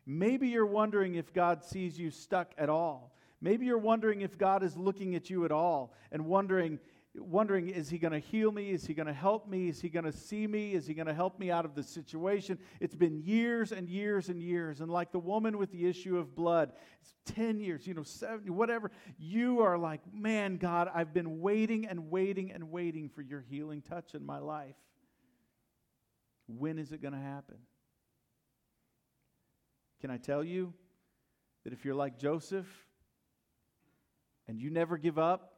Maybe 0.05 0.49
you're 0.49 0.65
wondering 0.65 1.15
if 1.15 1.33
God 1.33 1.63
sees 1.63 1.97
you 1.97 2.11
stuck 2.11 2.53
at 2.55 2.69
all. 2.69 3.15
Maybe 3.41 3.65
you're 3.65 3.79
wondering 3.79 4.21
if 4.21 4.37
God 4.37 4.61
is 4.61 4.77
looking 4.77 5.15
at 5.15 5.31
you 5.31 5.43
at 5.43 5.51
all 5.51 5.95
and 6.11 6.27
wondering 6.27 6.79
wondering, 7.15 7.69
is 7.69 7.89
he 7.89 7.99
going 7.99 8.13
to 8.13 8.19
heal 8.19 8.51
me? 8.51 8.71
Is 8.71 8.85
he 8.85 8.93
going 8.93 9.07
to 9.07 9.13
help 9.13 9.47
me? 9.47 9.69
Is 9.69 9.79
he 9.79 9.89
going 9.89 10.05
to 10.05 10.11
see 10.11 10.47
me? 10.47 10.73
Is 10.73 10.87
he 10.87 10.93
going 10.93 11.07
to 11.07 11.13
help 11.13 11.37
me 11.39 11.51
out 11.51 11.63
of 11.63 11.75
the 11.75 11.83
situation? 11.83 12.57
It's 12.79 12.95
been 12.95 13.19
years 13.19 13.71
and 13.71 13.87
years 13.87 14.29
and 14.29 14.41
years. 14.41 14.81
And 14.81 14.89
like 14.89 15.11
the 15.11 15.19
woman 15.19 15.57
with 15.57 15.71
the 15.71 15.85
issue 15.87 16.17
of 16.17 16.35
blood, 16.35 16.71
it's 17.01 17.13
10 17.35 17.59
years, 17.59 17.85
you 17.85 17.93
know, 17.93 18.03
70, 18.03 18.49
whatever. 18.49 18.89
You 19.17 19.61
are 19.61 19.77
like, 19.77 20.01
man, 20.11 20.57
God, 20.57 20.89
I've 20.93 21.13
been 21.13 21.39
waiting 21.39 21.85
and 21.87 22.09
waiting 22.09 22.51
and 22.51 22.71
waiting 22.71 23.09
for 23.09 23.21
your 23.21 23.41
healing 23.41 23.81
touch 23.81 24.15
in 24.15 24.25
my 24.25 24.39
life. 24.39 24.75
When 26.47 26.79
is 26.79 26.91
it 26.91 27.01
going 27.01 27.13
to 27.13 27.19
happen? 27.19 27.57
Can 30.01 30.09
I 30.09 30.17
tell 30.17 30.43
you 30.43 30.73
that 31.63 31.73
if 31.73 31.85
you're 31.85 31.95
like 31.95 32.17
Joseph 32.17 32.67
and 34.47 34.59
you 34.59 34.69
never 34.69 34.97
give 34.97 35.17
up, 35.17 35.52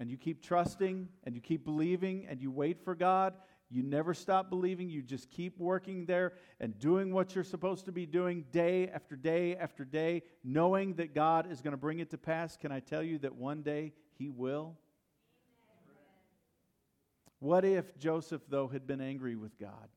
and 0.00 0.10
you 0.10 0.16
keep 0.16 0.42
trusting 0.42 1.08
and 1.24 1.34
you 1.36 1.40
keep 1.40 1.64
believing 1.64 2.26
and 2.28 2.40
you 2.40 2.50
wait 2.50 2.82
for 2.82 2.94
God, 2.94 3.34
you 3.70 3.84
never 3.84 4.14
stop 4.14 4.50
believing. 4.50 4.88
You 4.88 5.02
just 5.02 5.30
keep 5.30 5.56
working 5.58 6.06
there 6.06 6.32
and 6.58 6.76
doing 6.80 7.12
what 7.12 7.34
you're 7.34 7.44
supposed 7.44 7.84
to 7.84 7.92
be 7.92 8.06
doing 8.06 8.44
day 8.50 8.88
after 8.88 9.14
day 9.14 9.54
after 9.56 9.84
day, 9.84 10.22
knowing 10.42 10.94
that 10.94 11.14
God 11.14 11.52
is 11.52 11.60
going 11.60 11.72
to 11.72 11.78
bring 11.78 12.00
it 12.00 12.10
to 12.10 12.18
pass. 12.18 12.56
Can 12.56 12.72
I 12.72 12.80
tell 12.80 13.02
you 13.02 13.18
that 13.18 13.36
one 13.36 13.62
day 13.62 13.92
He 14.18 14.28
will? 14.28 14.76
What 17.38 17.64
if 17.64 17.96
Joseph, 17.96 18.42
though, 18.48 18.68
had 18.68 18.86
been 18.86 19.00
angry 19.00 19.36
with 19.36 19.56
God? 19.58 19.88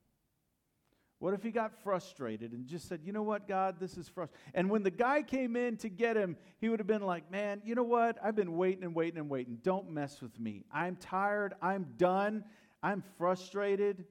What 1.24 1.32
if 1.32 1.42
he 1.42 1.52
got 1.52 1.72
frustrated 1.82 2.52
and 2.52 2.66
just 2.66 2.86
said, 2.86 3.00
You 3.02 3.10
know 3.10 3.22
what, 3.22 3.48
God, 3.48 3.76
this 3.80 3.96
is 3.96 4.10
frustrating? 4.10 4.44
And 4.52 4.68
when 4.68 4.82
the 4.82 4.90
guy 4.90 5.22
came 5.22 5.56
in 5.56 5.78
to 5.78 5.88
get 5.88 6.18
him, 6.18 6.36
he 6.60 6.68
would 6.68 6.80
have 6.80 6.86
been 6.86 7.00
like, 7.00 7.30
Man, 7.30 7.62
you 7.64 7.74
know 7.74 7.82
what? 7.82 8.18
I've 8.22 8.36
been 8.36 8.58
waiting 8.58 8.84
and 8.84 8.94
waiting 8.94 9.18
and 9.18 9.30
waiting. 9.30 9.56
Don't 9.62 9.90
mess 9.90 10.20
with 10.20 10.38
me. 10.38 10.64
I'm 10.70 10.96
tired. 10.96 11.54
I'm 11.62 11.86
done. 11.96 12.44
I'm 12.82 13.02
frustrated. 13.16 14.04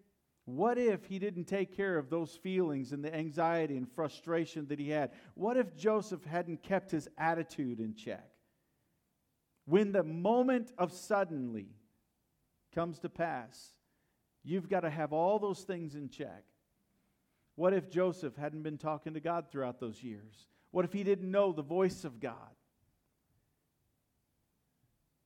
What 0.46 0.80
if 0.80 1.06
he 1.06 1.20
didn't 1.20 1.44
take 1.44 1.78
care 1.78 2.00
of 2.00 2.10
those 2.10 2.32
feelings 2.32 2.94
and 2.94 3.06
the 3.06 3.14
anxiety 3.14 3.78
and 3.78 3.88
frustration 3.88 4.66
that 4.70 4.80
he 4.80 4.90
had? 4.90 5.12
What 5.36 5.56
if 5.56 5.76
Joseph 5.76 6.26
hadn't 6.26 6.64
kept 6.64 6.90
his 6.90 7.08
attitude 7.20 7.80
in 7.80 7.94
check? 7.94 8.28
When 9.66 9.92
the 9.92 10.02
moment 10.04 10.72
of 10.80 10.92
suddenly 10.92 11.68
comes 12.74 12.98
to 13.02 13.10
pass, 13.10 13.76
you've 14.44 14.68
got 14.68 14.80
to 14.80 14.90
have 14.90 15.14
all 15.14 15.38
those 15.38 15.62
things 15.62 15.94
in 15.94 16.10
check. 16.10 16.44
What 17.56 17.74
if 17.74 17.90
Joseph 17.90 18.36
hadn't 18.36 18.64
been 18.64 18.78
talking 18.78 19.14
to 19.14 19.20
God 19.20 19.46
throughout 19.52 19.80
those 19.80 20.02
years? 20.02 20.48
What 20.72 20.86
if 20.86 20.94
he 20.94 21.04
didn't 21.04 21.30
know 21.30 21.52
the 21.52 21.62
voice 21.62 22.04
of 22.04 22.20
God? 22.20 22.36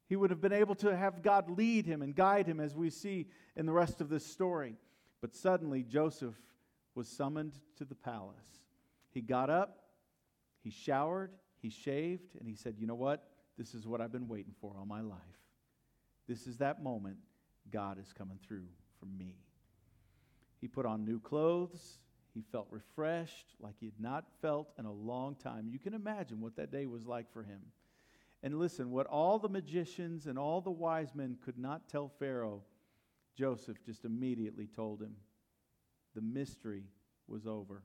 He 0.07 0.15
would 0.15 0.29
have 0.29 0.41
been 0.41 0.53
able 0.53 0.75
to 0.75 0.95
have 0.95 1.21
God 1.21 1.49
lead 1.49 1.85
him 1.85 2.01
and 2.01 2.15
guide 2.15 2.47
him 2.47 2.59
as 2.59 2.75
we 2.75 2.89
see 2.89 3.27
in 3.55 3.65
the 3.65 3.73
rest 3.73 4.01
of 4.01 4.09
this 4.09 4.25
story. 4.25 4.75
But 5.21 5.35
suddenly, 5.35 5.83
Joseph 5.83 6.35
was 6.95 7.07
summoned 7.07 7.53
to 7.77 7.85
the 7.85 7.95
palace. 7.95 8.47
He 9.11 9.21
got 9.21 9.49
up, 9.49 9.83
he 10.63 10.69
showered, 10.69 11.31
he 11.61 11.69
shaved, 11.69 12.35
and 12.39 12.47
he 12.47 12.55
said, 12.55 12.75
You 12.77 12.87
know 12.87 12.95
what? 12.95 13.27
This 13.57 13.73
is 13.73 13.87
what 13.87 14.01
I've 14.01 14.11
been 14.11 14.27
waiting 14.27 14.53
for 14.61 14.75
all 14.77 14.85
my 14.85 15.01
life. 15.01 15.17
This 16.27 16.47
is 16.47 16.57
that 16.57 16.83
moment 16.83 17.17
God 17.71 17.99
is 17.99 18.13
coming 18.13 18.37
through 18.45 18.67
for 18.99 19.05
me. 19.05 19.35
He 20.61 20.67
put 20.67 20.85
on 20.85 21.05
new 21.05 21.19
clothes. 21.19 21.99
He 22.37 22.43
felt 22.51 22.67
refreshed 22.69 23.55
like 23.59 23.73
he 23.79 23.87
had 23.87 23.99
not 23.99 24.25
felt 24.43 24.71
in 24.77 24.85
a 24.85 24.91
long 24.91 25.33
time. 25.33 25.67
You 25.67 25.79
can 25.79 25.95
imagine 25.95 26.39
what 26.39 26.55
that 26.57 26.71
day 26.71 26.85
was 26.85 27.07
like 27.07 27.33
for 27.33 27.41
him. 27.41 27.61
And 28.43 28.59
listen, 28.59 28.91
what 28.91 29.07
all 29.07 29.39
the 29.39 29.49
magicians 29.49 30.27
and 30.27 30.37
all 30.37 30.61
the 30.61 30.69
wise 30.69 31.15
men 31.15 31.39
could 31.43 31.57
not 31.57 31.89
tell 31.89 32.11
Pharaoh, 32.19 32.61
Joseph 33.35 33.83
just 33.83 34.05
immediately 34.05 34.67
told 34.67 35.01
him. 35.01 35.15
The 36.13 36.21
mystery 36.21 36.83
was 37.27 37.47
over. 37.47 37.81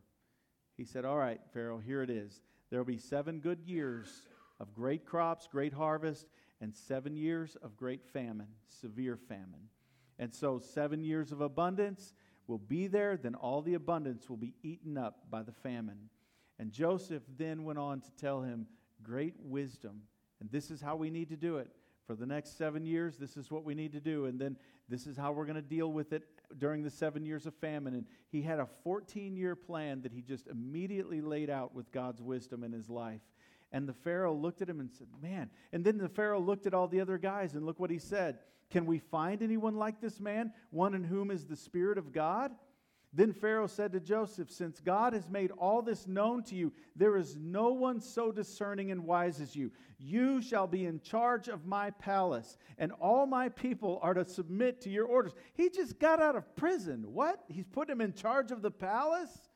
He 0.76 0.84
said, 0.84 1.06
All 1.06 1.16
right, 1.16 1.40
Pharaoh, 1.54 1.78
here 1.78 2.02
it 2.02 2.10
is. 2.10 2.42
There 2.68 2.78
will 2.78 2.84
be 2.84 2.98
seven 2.98 3.40
good 3.40 3.62
years 3.64 4.28
of 4.60 4.74
great 4.74 5.06
crops, 5.06 5.48
great 5.50 5.72
harvest, 5.72 6.26
and 6.60 6.76
seven 6.76 7.16
years 7.16 7.56
of 7.62 7.74
great 7.74 8.04
famine, 8.04 8.48
severe 8.68 9.16
famine. 9.16 9.70
And 10.18 10.34
so, 10.34 10.58
seven 10.58 11.02
years 11.02 11.32
of 11.32 11.40
abundance 11.40 12.12
will 12.46 12.58
be 12.58 12.86
there, 12.86 13.16
then 13.16 13.34
all 13.34 13.62
the 13.62 13.74
abundance 13.74 14.28
will 14.28 14.36
be 14.36 14.54
eaten 14.62 14.98
up 14.98 15.30
by 15.30 15.42
the 15.42 15.52
famine. 15.52 16.08
And 16.58 16.72
Joseph 16.72 17.22
then 17.38 17.64
went 17.64 17.78
on 17.78 18.00
to 18.00 18.10
tell 18.12 18.42
him 18.42 18.66
great 19.02 19.34
wisdom. 19.40 20.02
And 20.40 20.50
this 20.50 20.70
is 20.70 20.80
how 20.80 20.96
we 20.96 21.10
need 21.10 21.28
to 21.30 21.36
do 21.36 21.58
it. 21.58 21.70
For 22.06 22.16
the 22.16 22.26
next 22.26 22.58
seven 22.58 22.84
years, 22.84 23.16
this 23.16 23.36
is 23.36 23.50
what 23.50 23.64
we 23.64 23.74
need 23.74 23.92
to 23.92 24.00
do. 24.00 24.26
And 24.26 24.38
then 24.38 24.56
this 24.88 25.06
is 25.06 25.16
how 25.16 25.32
we're 25.32 25.44
going 25.44 25.56
to 25.56 25.62
deal 25.62 25.92
with 25.92 26.12
it 26.12 26.24
during 26.58 26.82
the 26.82 26.90
seven 26.90 27.24
years 27.24 27.46
of 27.46 27.54
famine. 27.54 27.94
And 27.94 28.06
he 28.28 28.42
had 28.42 28.58
a 28.58 28.66
14 28.84 29.36
year 29.36 29.54
plan 29.54 30.02
that 30.02 30.12
he 30.12 30.20
just 30.20 30.48
immediately 30.48 31.20
laid 31.20 31.48
out 31.48 31.74
with 31.74 31.92
God's 31.92 32.20
wisdom 32.20 32.64
in 32.64 32.72
his 32.72 32.90
life. 32.90 33.20
And 33.72 33.88
the 33.88 33.94
Pharaoh 33.94 34.34
looked 34.34 34.62
at 34.62 34.68
him 34.68 34.80
and 34.80 34.90
said, 34.90 35.08
Man. 35.22 35.50
And 35.72 35.84
then 35.84 35.98
the 35.98 36.08
Pharaoh 36.08 36.40
looked 36.40 36.66
at 36.66 36.74
all 36.74 36.88
the 36.88 37.00
other 37.00 37.18
guys 37.18 37.54
and 37.54 37.64
look 37.64 37.80
what 37.80 37.90
he 37.90 37.98
said. 37.98 38.38
Can 38.70 38.86
we 38.86 38.98
find 38.98 39.42
anyone 39.42 39.76
like 39.76 40.00
this 40.00 40.20
man, 40.20 40.52
one 40.70 40.94
in 40.94 41.04
whom 41.04 41.30
is 41.30 41.46
the 41.46 41.56
Spirit 41.56 41.98
of 41.98 42.12
God? 42.12 42.52
Then 43.14 43.34
Pharaoh 43.34 43.66
said 43.66 43.92
to 43.92 44.00
Joseph, 44.00 44.50
Since 44.50 44.80
God 44.80 45.12
has 45.12 45.28
made 45.28 45.50
all 45.52 45.82
this 45.82 46.06
known 46.06 46.42
to 46.44 46.54
you, 46.54 46.72
there 46.96 47.16
is 47.18 47.36
no 47.36 47.72
one 47.72 48.00
so 48.00 48.32
discerning 48.32 48.90
and 48.90 49.04
wise 49.04 49.40
as 49.40 49.54
you. 49.54 49.70
You 49.98 50.40
shall 50.40 50.66
be 50.66 50.86
in 50.86 51.00
charge 51.00 51.48
of 51.48 51.66
my 51.66 51.90
palace, 51.90 52.56
and 52.78 52.90
all 52.92 53.26
my 53.26 53.50
people 53.50 53.98
are 54.02 54.14
to 54.14 54.24
submit 54.24 54.80
to 54.82 54.90
your 54.90 55.04
orders. 55.04 55.34
He 55.52 55.68
just 55.68 55.98
got 55.98 56.22
out 56.22 56.36
of 56.36 56.56
prison. 56.56 57.04
What? 57.12 57.44
He's 57.48 57.66
put 57.66 57.90
him 57.90 58.00
in 58.00 58.14
charge 58.14 58.50
of 58.50 58.62
the 58.62 58.70
palace? 58.70 59.50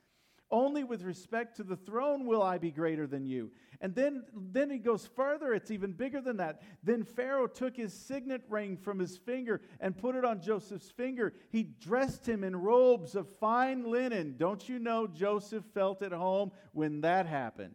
Only 0.50 0.85
with 0.85 1.03
respect 1.03 1.57
to 1.57 1.65
the 1.65 1.76
throne 1.76 2.25
will 2.25 2.43
I 2.43 2.59
be 2.59 2.71
greater 2.71 3.07
than 3.07 3.26
you. 3.26 3.50
And 3.81 3.95
then, 3.95 4.25
then 4.33 4.71
he 4.71 4.79
goes 4.79 5.07
further, 5.07 5.53
it's 5.53 5.73
even 5.73 5.93
bigger 5.93 6.21
than 6.21 6.37
that. 6.37 6.62
Then 6.85 7.03
Pharaoh 7.03 7.49
took 7.49 7.76
his 7.76 7.93
signet 7.93 8.43
ring 8.49 8.76
from 8.76 8.99
his 8.99 9.17
finger 9.17 9.61
and 9.81 9.99
put 9.99 10.15
it 10.15 10.25
on 10.25 10.41
Joseph's 10.41 10.91
finger. 10.91 11.35
He 11.50 11.65
dressed 11.65 12.29
him 12.29 12.45
in 12.45 12.55
robes 12.55 13.17
of 13.17 13.29
fine 13.38 13.91
linen. 13.91 14.37
Don't 14.38 14.69
you 14.69 14.79
know 14.79 15.07
Joseph 15.09 15.65
felt 15.75 16.03
at 16.03 16.12
home 16.12 16.53
when 16.73 17.00
that 17.00 17.26
happened? 17.26 17.75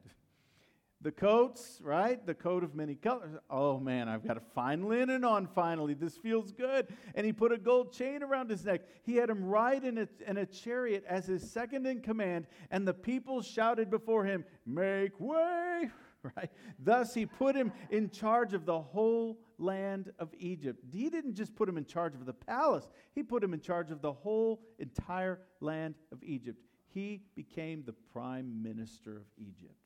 The 1.04 1.12
coats, 1.12 1.80
right? 1.84 2.24
The 2.24 2.36
coat 2.36 2.64
of 2.64 2.76
many 2.76 2.94
colors. 2.94 3.36
Oh 3.50 3.80
man, 3.80 4.08
I've 4.08 4.26
got 4.26 4.38
a 4.38 4.42
fine 4.54 4.88
linen 4.88 5.26
on 5.26 5.48
finally. 5.48 5.96
This 5.96 6.16
feels 6.16 6.52
good. 6.52 6.88
And 7.16 7.26
he 7.26 7.34
put 7.34 7.52
a 7.52 7.58
gold 7.58 7.92
chain 7.92 8.22
around 8.22 8.52
his 8.52 8.64
neck. 8.64 8.82
He 9.04 9.16
had 9.16 9.30
him 9.30 9.44
ride 9.44 9.84
in 9.84 9.98
a, 9.98 10.08
in 10.28 10.38
a 10.38 10.46
chariot 10.46 11.04
as 11.08 11.26
his 11.26 11.50
second 11.50 11.88
in 11.88 12.02
command, 12.02 12.46
and 12.70 12.88
the 12.88 12.94
people 12.94 13.42
shouted 13.42 13.90
before 13.90 14.26
him, 14.26 14.46
Make 14.66 15.20
way! 15.20 15.90
Right? 16.38 16.52
Thus 16.78 17.16
he 17.16 17.26
put 17.26 17.56
him 17.56 17.74
in 17.90 18.12
charge 18.12 18.54
of 18.54 18.68
the 18.68 18.80
whole 18.80 19.40
land 19.58 20.12
of 20.20 20.30
Egypt. 20.38 20.80
He 20.92 21.10
didn't 21.10 21.34
just 21.34 21.56
put 21.56 21.68
him 21.68 21.80
in 21.80 21.86
charge 21.86 22.14
of 22.14 22.28
the 22.28 22.34
palace, 22.34 22.88
he 23.16 23.24
put 23.24 23.44
him 23.44 23.56
in 23.56 23.60
charge 23.60 23.90
of 23.90 24.04
the 24.04 24.14
whole 24.14 24.62
entire 24.78 25.40
land 25.62 25.96
of 26.12 26.22
Egypt. 26.22 26.60
he 26.90 27.24
became 27.36 27.82
the 27.88 27.96
prime 28.14 28.62
minister 28.62 29.18
of 29.18 29.24
Egypt. 29.40 29.81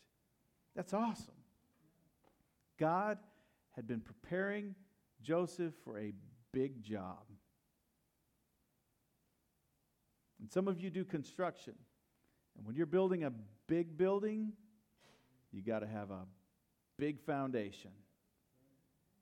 That's 0.75 0.93
awesome. 0.93 1.33
God 2.77 3.17
had 3.71 3.87
been 3.87 4.01
preparing 4.01 4.75
Joseph 5.21 5.73
for 5.83 5.97
a 5.97 6.13
big 6.51 6.83
job. 6.83 7.23
And 10.39 10.51
some 10.51 10.67
of 10.67 10.79
you 10.79 10.89
do 10.89 11.05
construction. 11.05 11.73
And 12.57 12.65
when 12.65 12.75
you're 12.75 12.85
building 12.85 13.23
a 13.23 13.31
big 13.67 13.97
building, 13.97 14.53
you 15.51 15.61
got 15.61 15.79
to 15.79 15.87
have 15.87 16.11
a 16.11 16.25
big 16.97 17.19
foundation. 17.21 17.91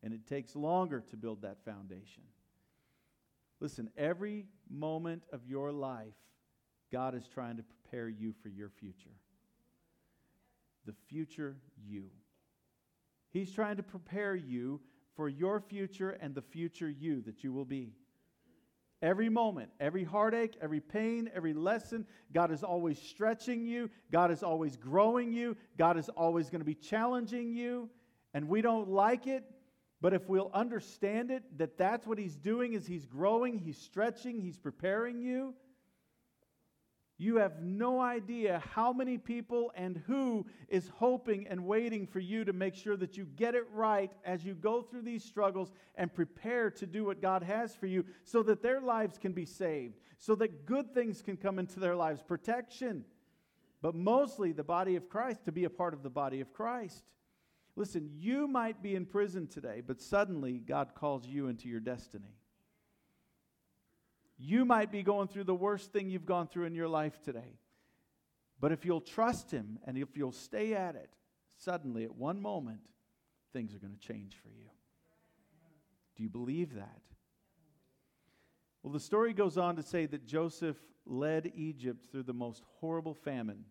And 0.02 0.14
it 0.14 0.28
takes 0.28 0.56
longer 0.56 1.04
to 1.12 1.16
build 1.16 1.44
that 1.44 1.64
foundation. 1.64 2.24
Listen, 3.60 3.90
every 3.98 4.46
moment 4.70 5.24
of 5.32 5.46
your 5.46 5.72
life, 5.72 6.16
God 6.92 7.16
is 7.16 7.28
trying 7.34 7.58
to 7.58 7.64
prepare 7.64 8.10
you 8.10 8.34
for 8.42 8.50
your 8.50 8.70
future. 8.70 9.16
The 10.86 10.94
future 11.08 11.56
you. 11.86 12.06
He's 13.32 13.52
trying 13.52 13.78
to 13.78 13.84
prepare 13.84 14.36
you 14.36 14.80
for 15.16 15.30
your 15.30 15.60
future 15.60 16.12
and 16.12 16.34
the 16.36 16.42
future 16.42 16.90
you 16.90 17.22
that 17.22 17.44
you 17.44 17.52
will 17.54 17.66
be. 17.66 17.94
Every 19.02 19.28
moment, 19.28 19.70
every 19.82 20.06
heartache, 20.06 20.56
every 20.62 20.80
pain, 20.80 21.30
every 21.36 21.54
lesson, 21.54 22.06
God 22.32 22.52
is 22.52 22.64
always 22.64 22.98
stretching 22.98 23.66
you. 23.66 23.90
God 24.12 24.32
is 24.32 24.44
always 24.44 24.78
growing 24.78 25.34
you. 25.34 25.58
God 25.78 25.98
is 25.98 26.08
always 26.10 26.50
going 26.50 26.62
to 26.62 26.66
be 26.66 26.74
challenging 26.74 27.54
you. 27.54 27.90
And 28.34 28.48
we 28.48 28.62
don't 28.62 28.90
like 28.90 29.28
it, 29.28 29.44
but 30.00 30.14
if 30.14 30.30
we'll 30.30 30.52
understand 30.54 31.32
it, 31.32 31.44
that 31.58 31.78
that's 31.78 32.08
what 32.08 32.18
He's 32.18 32.38
doing 32.38 32.74
is 32.74 32.88
He's 32.88 33.06
growing, 33.06 33.60
He's 33.60 33.78
stretching, 33.78 34.40
He's 34.40 34.58
preparing 34.58 35.22
you, 35.22 35.54
you 37.18 37.38
have 37.38 37.62
no 37.62 38.02
idea 38.02 38.62
how 38.74 38.92
many 38.92 39.18
people 39.18 39.72
and 39.76 40.02
who 40.08 40.46
is 40.68 40.90
hoping 40.96 41.48
and 41.48 41.66
waiting 41.66 42.08
for 42.08 42.20
you 42.20 42.44
to 42.44 42.54
make 42.54 42.76
sure 42.76 42.98
that 42.98 43.18
you 43.18 43.26
get 43.36 43.54
it 43.54 43.66
right 43.72 44.12
as 44.26 44.44
you 44.44 44.56
go 44.56 44.82
through 44.82 45.04
these 45.04 45.24
struggles 45.24 45.72
and 45.96 46.14
prepare 46.14 46.72
to 46.72 46.86
do 46.88 47.06
what 47.06 47.22
God 47.22 47.44
has 47.44 47.76
for 47.76 47.86
you 47.86 48.04
so 48.24 48.42
that 48.44 48.64
their 48.64 48.82
lives 48.82 49.18
can 49.18 49.32
be 49.32 49.46
saved, 49.46 50.00
so 50.18 50.34
that 50.36 50.66
good 50.66 50.94
things 50.94 51.22
can 51.22 51.38
come 51.38 51.60
into 51.60 51.80
their 51.80 51.96
lives, 51.96 52.24
protection. 52.24 53.06
But 53.82 53.94
mostly 53.94 54.52
the 54.52 54.64
body 54.64 54.96
of 54.96 55.08
Christ, 55.08 55.46
to 55.46 55.52
be 55.52 55.66
a 55.66 55.70
part 55.70 55.94
of 55.94 56.02
the 56.02 56.10
body 56.10 56.42
of 56.42 56.52
Christ. 56.52 57.04
Listen, 57.76 58.10
you 58.18 58.48
might 58.48 58.82
be 58.82 58.96
in 58.96 59.06
prison 59.06 59.48
today, 59.48 59.82
but 59.86 60.02
suddenly 60.02 60.54
God 60.60 60.96
calls 60.96 61.28
you 61.28 61.48
into 61.48 61.68
your 61.68 61.80
destiny. 61.80 62.38
You 64.38 64.66
might 64.66 64.92
be 64.92 65.04
going 65.04 65.28
through 65.28 65.46
the 65.46 65.56
worst 65.56 65.92
thing 65.92 66.10
you've 66.10 66.26
gone 66.26 66.48
through 66.48 66.66
in 66.66 66.76
your 66.76 66.88
life 66.88 67.22
today. 67.22 67.60
But 68.60 68.72
if 68.72 68.86
you'll 68.86 69.02
trust 69.02 69.52
Him 69.52 69.80
and 69.86 69.98
if 69.98 70.16
you'll 70.16 70.32
stay 70.32 70.74
at 70.74 70.96
it, 70.96 71.10
suddenly 71.60 72.04
at 72.04 72.16
one 72.16 72.42
moment, 72.42 72.80
things 73.52 73.76
are 73.76 73.80
going 73.80 73.94
to 73.94 74.08
change 74.08 74.36
for 74.42 74.50
you. 74.50 74.70
Do 76.16 76.24
you 76.24 76.30
believe 76.30 76.76
that? 76.76 77.02
Well, 78.82 78.94
the 78.94 79.00
story 79.00 79.34
goes 79.34 79.58
on 79.58 79.76
to 79.78 79.84
say 79.84 80.06
that 80.08 80.26
Joseph 80.26 80.78
led 81.06 81.52
Egypt 81.56 82.06
through 82.12 82.24
the 82.24 82.34
most 82.34 82.64
horrible 82.80 83.14
famine. 83.14 83.66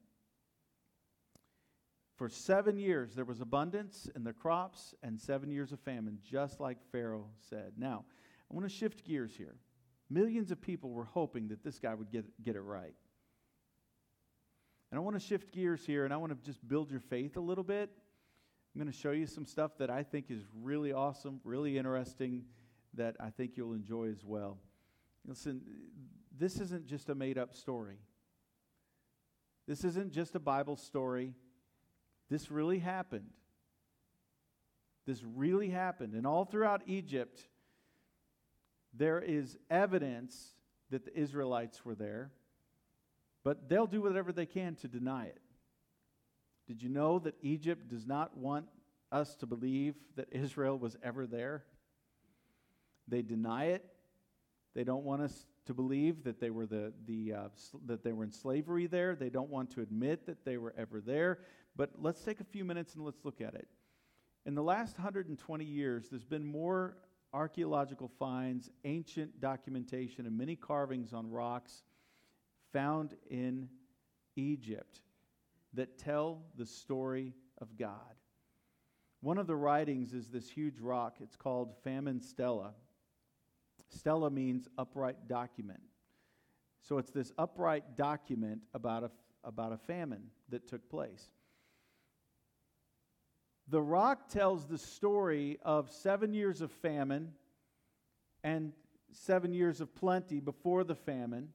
For 2.16 2.28
seven 2.28 2.78
years, 2.78 3.14
there 3.14 3.24
was 3.24 3.40
abundance 3.40 4.08
in 4.14 4.24
the 4.24 4.32
crops 4.32 4.94
and 5.02 5.20
seven 5.20 5.50
years 5.50 5.72
of 5.72 5.80
famine, 5.80 6.18
just 6.22 6.60
like 6.60 6.78
Pharaoh 6.92 7.28
said. 7.48 7.72
Now, 7.76 8.04
I 8.50 8.54
want 8.54 8.68
to 8.68 8.74
shift 8.74 9.04
gears 9.04 9.34
here. 9.36 9.56
Millions 10.12 10.50
of 10.50 10.60
people 10.60 10.90
were 10.90 11.04
hoping 11.04 11.48
that 11.48 11.64
this 11.64 11.78
guy 11.78 11.94
would 11.94 12.10
get, 12.10 12.24
get 12.42 12.54
it 12.54 12.60
right. 12.60 12.94
And 14.90 14.98
I 14.98 15.02
want 15.02 15.18
to 15.18 15.26
shift 15.26 15.52
gears 15.52 15.86
here 15.86 16.04
and 16.04 16.12
I 16.12 16.18
want 16.18 16.32
to 16.32 16.46
just 16.46 16.66
build 16.68 16.90
your 16.90 17.00
faith 17.00 17.36
a 17.38 17.40
little 17.40 17.64
bit. 17.64 17.88
I'm 18.74 18.80
going 18.80 18.92
to 18.92 18.98
show 18.98 19.12
you 19.12 19.26
some 19.26 19.46
stuff 19.46 19.78
that 19.78 19.90
I 19.90 20.02
think 20.02 20.30
is 20.30 20.42
really 20.62 20.92
awesome, 20.92 21.40
really 21.44 21.78
interesting, 21.78 22.44
that 22.94 23.16
I 23.20 23.30
think 23.30 23.56
you'll 23.56 23.72
enjoy 23.72 24.10
as 24.10 24.22
well. 24.24 24.58
Listen, 25.26 25.62
this 26.38 26.60
isn't 26.60 26.86
just 26.86 27.08
a 27.08 27.14
made 27.14 27.38
up 27.38 27.54
story. 27.54 27.98
This 29.66 29.84
isn't 29.84 30.12
just 30.12 30.34
a 30.34 30.40
Bible 30.40 30.76
story. 30.76 31.34
This 32.28 32.50
really 32.50 32.78
happened. 32.78 33.30
This 35.06 35.22
really 35.22 35.70
happened. 35.70 36.14
And 36.14 36.26
all 36.26 36.44
throughout 36.44 36.82
Egypt, 36.86 37.40
there 38.92 39.20
is 39.20 39.56
evidence 39.70 40.54
that 40.90 41.04
the 41.04 41.18
Israelites 41.18 41.84
were 41.84 41.94
there, 41.94 42.30
but 43.44 43.68
they'll 43.68 43.86
do 43.86 44.02
whatever 44.02 44.32
they 44.32 44.46
can 44.46 44.74
to 44.76 44.88
deny 44.88 45.26
it. 45.26 45.40
Did 46.66 46.82
you 46.82 46.88
know 46.88 47.18
that 47.20 47.34
Egypt 47.42 47.88
does 47.88 48.06
not 48.06 48.36
want 48.36 48.66
us 49.10 49.34
to 49.36 49.46
believe 49.46 49.94
that 50.16 50.28
Israel 50.30 50.78
was 50.78 50.96
ever 51.02 51.26
there? 51.26 51.64
They 53.08 53.22
deny 53.22 53.66
it. 53.66 53.84
They 54.74 54.84
don't 54.84 55.04
want 55.04 55.22
us 55.22 55.46
to 55.66 55.74
believe 55.74 56.24
that 56.24 56.40
they 56.40 56.50
were 56.50 56.66
the, 56.66 56.92
the 57.06 57.34
uh, 57.34 57.48
that 57.86 58.02
they 58.02 58.12
were 58.12 58.24
in 58.24 58.32
slavery 58.32 58.86
there. 58.86 59.14
They 59.14 59.28
don't 59.28 59.50
want 59.50 59.70
to 59.72 59.80
admit 59.80 60.26
that 60.26 60.44
they 60.44 60.56
were 60.56 60.74
ever 60.78 61.00
there. 61.00 61.40
But 61.76 61.90
let's 61.98 62.22
take 62.22 62.40
a 62.40 62.44
few 62.44 62.64
minutes 62.64 62.94
and 62.94 63.04
let's 63.04 63.24
look 63.24 63.40
at 63.40 63.54
it. 63.54 63.68
In 64.44 64.54
the 64.54 64.62
last 64.62 64.98
120 64.98 65.64
years, 65.64 66.08
there's 66.08 66.24
been 66.24 66.44
more 66.44 66.96
archaeological 67.32 68.08
finds, 68.18 68.70
ancient 68.84 69.40
documentation, 69.40 70.26
and 70.26 70.36
many 70.36 70.56
carvings 70.56 71.12
on 71.12 71.30
rocks 71.30 71.82
found 72.72 73.14
in 73.30 73.68
Egypt 74.36 75.00
that 75.74 75.98
tell 75.98 76.42
the 76.56 76.66
story 76.66 77.34
of 77.60 77.76
God. 77.76 78.14
One 79.20 79.38
of 79.38 79.46
the 79.46 79.56
writings 79.56 80.12
is 80.12 80.28
this 80.28 80.50
huge 80.50 80.80
rock. 80.80 81.18
It's 81.20 81.36
called 81.36 81.74
Famine 81.84 82.20
Stela. 82.20 82.74
Stela 83.88 84.30
means 84.30 84.68
upright 84.78 85.28
document. 85.28 85.80
So 86.82 86.98
it's 86.98 87.10
this 87.10 87.32
upright 87.38 87.96
document 87.96 88.62
about 88.74 89.04
a, 89.04 89.10
about 89.44 89.72
a 89.72 89.76
famine 89.76 90.24
that 90.48 90.66
took 90.66 90.88
place. 90.90 91.30
The 93.72 93.80
rock 93.80 94.28
tells 94.28 94.66
the 94.66 94.76
story 94.76 95.58
of 95.62 95.90
seven 95.90 96.34
years 96.34 96.60
of 96.60 96.70
famine 96.70 97.32
and 98.44 98.74
seven 99.12 99.54
years 99.54 99.80
of 99.80 99.94
plenty 99.94 100.40
before 100.40 100.84
the 100.84 100.94
famine. 100.94 101.48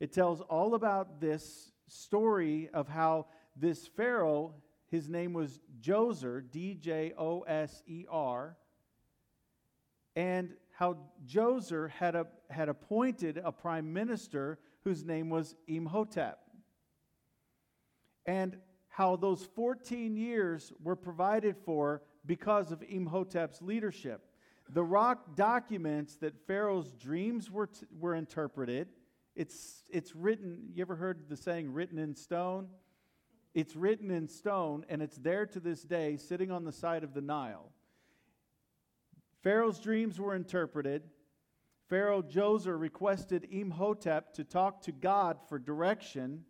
It 0.00 0.14
tells 0.14 0.40
all 0.40 0.74
about 0.74 1.20
this 1.20 1.70
story 1.88 2.70
of 2.72 2.88
how 2.88 3.26
this 3.54 3.86
Pharaoh, 3.86 4.54
his 4.90 5.10
name 5.10 5.34
was 5.34 5.60
Djoser, 5.82 6.42
D 6.50 6.72
J 6.72 7.12
O 7.18 7.42
S 7.42 7.82
E 7.86 8.06
R, 8.10 8.56
and 10.16 10.54
how 10.70 10.96
Djoser 11.26 11.90
had, 11.90 12.14
a, 12.14 12.28
had 12.48 12.70
appointed 12.70 13.38
a 13.44 13.52
prime 13.52 13.92
minister 13.92 14.58
whose 14.84 15.04
name 15.04 15.28
was 15.28 15.54
Imhotep. 15.68 16.38
And 18.24 18.56
how 18.92 19.16
those 19.16 19.42
14 19.54 20.18
years 20.18 20.70
were 20.82 20.94
provided 20.94 21.56
for 21.56 22.02
because 22.26 22.70
of 22.70 22.82
Imhotep's 22.82 23.62
leadership. 23.62 24.20
The 24.68 24.84
rock 24.84 25.34
documents 25.34 26.16
that 26.16 26.46
Pharaoh's 26.46 26.92
dreams 26.92 27.50
were, 27.50 27.68
t- 27.68 27.86
were 27.98 28.14
interpreted. 28.14 28.88
It's, 29.34 29.84
it's 29.90 30.14
written, 30.14 30.68
you 30.74 30.82
ever 30.82 30.94
heard 30.94 31.30
the 31.30 31.38
saying 31.38 31.72
written 31.72 31.98
in 31.98 32.14
stone? 32.14 32.68
It's 33.54 33.74
written 33.74 34.10
in 34.10 34.28
stone, 34.28 34.84
and 34.90 35.00
it's 35.00 35.16
there 35.16 35.46
to 35.46 35.58
this 35.58 35.82
day, 35.84 36.18
sitting 36.18 36.50
on 36.50 36.64
the 36.64 36.72
side 36.72 37.02
of 37.02 37.14
the 37.14 37.22
Nile. 37.22 37.72
Pharaoh's 39.42 39.80
dreams 39.80 40.20
were 40.20 40.34
interpreted. 40.34 41.02
Pharaoh 41.88 42.22
Djoser 42.22 42.78
requested 42.78 43.48
Imhotep 43.50 44.34
to 44.34 44.44
talk 44.44 44.82
to 44.82 44.92
God 44.92 45.38
for 45.48 45.58
direction, 45.58 46.44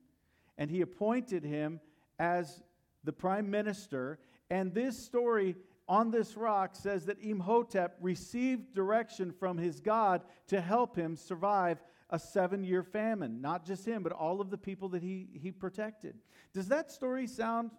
and 0.59 0.73
he 0.73 0.81
appointed 0.81 1.45
him 1.45 1.79
as 2.18 2.62
the 3.05 3.12
prime 3.12 3.51
minister. 3.51 4.18
And 4.51 4.72
this 4.75 4.98
story 4.98 5.57
on 5.88 6.11
this 6.11 6.37
rock 6.37 6.75
says 6.75 7.07
that 7.07 7.22
Imhotep 7.22 7.96
received 8.01 8.75
direction 8.75 9.33
from 9.33 9.59
his 9.59 9.81
God 9.81 10.22
to 10.48 10.61
help 10.61 10.96
him 10.96 11.16
survive 11.16 11.83
a 12.11 12.18
seven 12.18 12.62
year 12.62 12.83
famine. 12.83 13.40
Not 13.40 13.64
just 13.66 13.87
him, 13.87 14.03
but 14.03 14.12
all 14.12 14.40
of 14.40 14.51
the 14.51 14.59
people 14.59 14.88
that 14.90 15.03
he, 15.03 15.29
he 15.33 15.51
protected. 15.51 16.14
Does 16.53 16.68
that 16.68 16.92
story 16.92 17.27
sound 17.27 17.70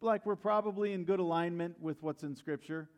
like 0.00 0.24
we're 0.24 0.36
probably 0.36 0.92
in 0.92 1.04
good 1.04 1.20
alignment 1.20 1.80
with 1.80 2.02
what's 2.02 2.22
in 2.22 2.36
Scripture? 2.36 2.88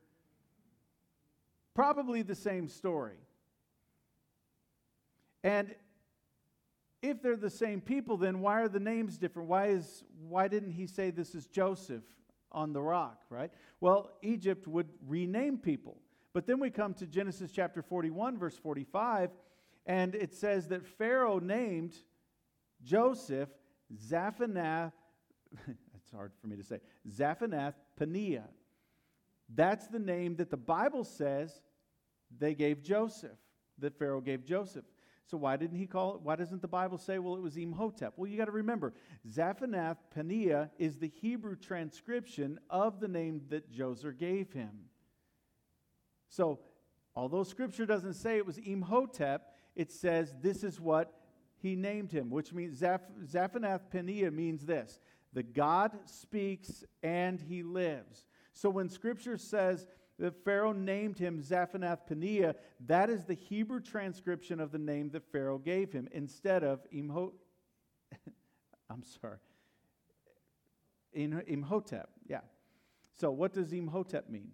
Probably 1.75 2.23
the 2.23 2.35
same 2.35 2.69
story. 2.69 3.17
And 5.43 5.75
if 7.03 7.21
they're 7.21 7.37
the 7.37 7.51
same 7.51 7.81
people, 7.81 8.17
then 8.17 8.41
why 8.41 8.63
are 8.63 8.69
the 8.69 8.81
names 8.81 9.19
different? 9.19 9.49
Why, 9.49 9.67
is, 9.69 10.05
why 10.29 10.49
didn't 10.49 10.71
he 10.71 10.87
say 10.87 11.11
this 11.11 11.35
is 11.35 11.47
Joseph 11.49 12.05
on 12.53 12.73
the 12.73 12.81
rock, 12.81 13.21
right? 13.29 13.51
Well, 13.81 14.13
Egypt 14.23 14.69
would 14.69 14.89
rename 15.07 15.59
people. 15.59 15.99
But 16.33 16.47
then 16.47 16.61
we 16.61 16.71
come 16.71 16.95
to 16.95 17.07
Genesis 17.07 17.51
chapter 17.53 17.83
41, 17.83 18.39
verse 18.39 18.57
45, 18.57 19.31
and 19.85 20.15
it 20.15 20.33
says 20.33 20.69
that 20.69 20.87
Pharaoh 20.87 21.41
named 21.41 21.95
Joseph 22.85 23.49
Zaphanath, 24.09 24.93
it's 25.67 26.11
hard 26.15 26.33
for 26.41 26.47
me 26.47 26.57
to 26.57 26.63
say, 26.63 26.79
Zaphanath 27.11 27.75
Paneah. 28.01 28.49
That's 29.55 29.89
the 29.89 29.99
name 29.99 30.37
that 30.37 30.51
the 30.51 30.57
Bible 30.57 31.05
says 31.05 31.61
they 32.39 32.55
gave 32.55 32.83
Joseph, 32.83 33.39
that 33.79 33.99
Pharaoh 33.99 34.21
gave 34.21 34.45
Joseph. 34.45 34.85
So 35.27 35.37
why 35.37 35.57
didn't 35.57 35.79
he 35.79 35.87
call 35.87 36.15
it? 36.15 36.21
Why 36.23 36.37
doesn't 36.37 36.61
the 36.63 36.69
Bible 36.69 36.99
say, 36.99 37.19
well, 37.19 37.37
it 37.37 37.43
was 37.43 37.57
Imhotep? 37.57 38.15
Well, 38.17 38.29
you 38.29 38.37
got 38.37 38.47
to 38.47 38.53
remember, 38.53 38.93
Zaphanath 39.29 39.97
Paneah 40.15 40.71
is 40.79 40.99
the 40.99 41.09
Hebrew 41.09 41.57
transcription 41.57 42.59
of 42.69 43.01
the 43.01 43.09
name 43.09 43.43
that 43.49 43.73
Djoser 43.73 44.17
gave 44.17 44.53
him. 44.53 44.71
So, 46.29 46.61
although 47.15 47.45
Scripture 47.45 47.87
doesn't 47.87 48.15
say 48.15 48.37
it 48.37 48.47
was 48.47 48.59
Imhotep, 48.59 49.55
it 49.75 49.91
says 49.91 50.35
this 50.43 50.65
is 50.65 50.81
what 50.81 51.15
he 51.57 51.77
named 51.77 52.11
him, 52.11 52.29
which 52.29 52.53
means 52.53 52.81
Zaph- 52.81 53.91
Paneah 53.91 54.33
means 54.33 54.67
this: 54.67 54.99
the 55.33 55.43
God 55.43 55.93
speaks 56.05 56.85
and 57.03 57.41
he 57.41 57.63
lives. 57.63 58.27
So 58.53 58.69
when 58.69 58.89
Scripture 58.89 59.39
says 59.39 59.87
that 60.19 60.45
Pharaoh 60.45 60.73
named 60.73 61.19
him 61.19 61.43
Zaphanath 61.43 62.07
Paneah, 62.09 62.55
that 62.87 63.11
is 63.11 63.25
the 63.25 63.35
Hebrew 63.35 63.81
transcription 63.81 64.61
of 64.61 64.71
the 64.71 64.79
name 64.79 65.11
that 65.11 65.31
Pharaoh 65.33 65.59
gave 65.59 65.93
him 65.93 66.09
instead 66.13 66.63
of 66.63 66.81
Imhotep. 66.91 67.35
I'm 68.91 69.03
sorry. 69.03 69.39
Imhotep, 71.15 72.09
yeah. 72.27 72.41
So 73.19 73.31
what 73.31 73.53
does 73.53 73.73
Imhotep 73.73 74.29
mean? 74.29 74.53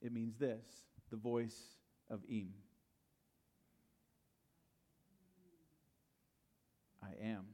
It 0.00 0.12
means 0.12 0.36
this 0.36 0.66
the 1.10 1.16
voice 1.16 1.76
of 2.10 2.20
Im. 2.28 2.54
I 7.02 7.24
am. 7.24 7.44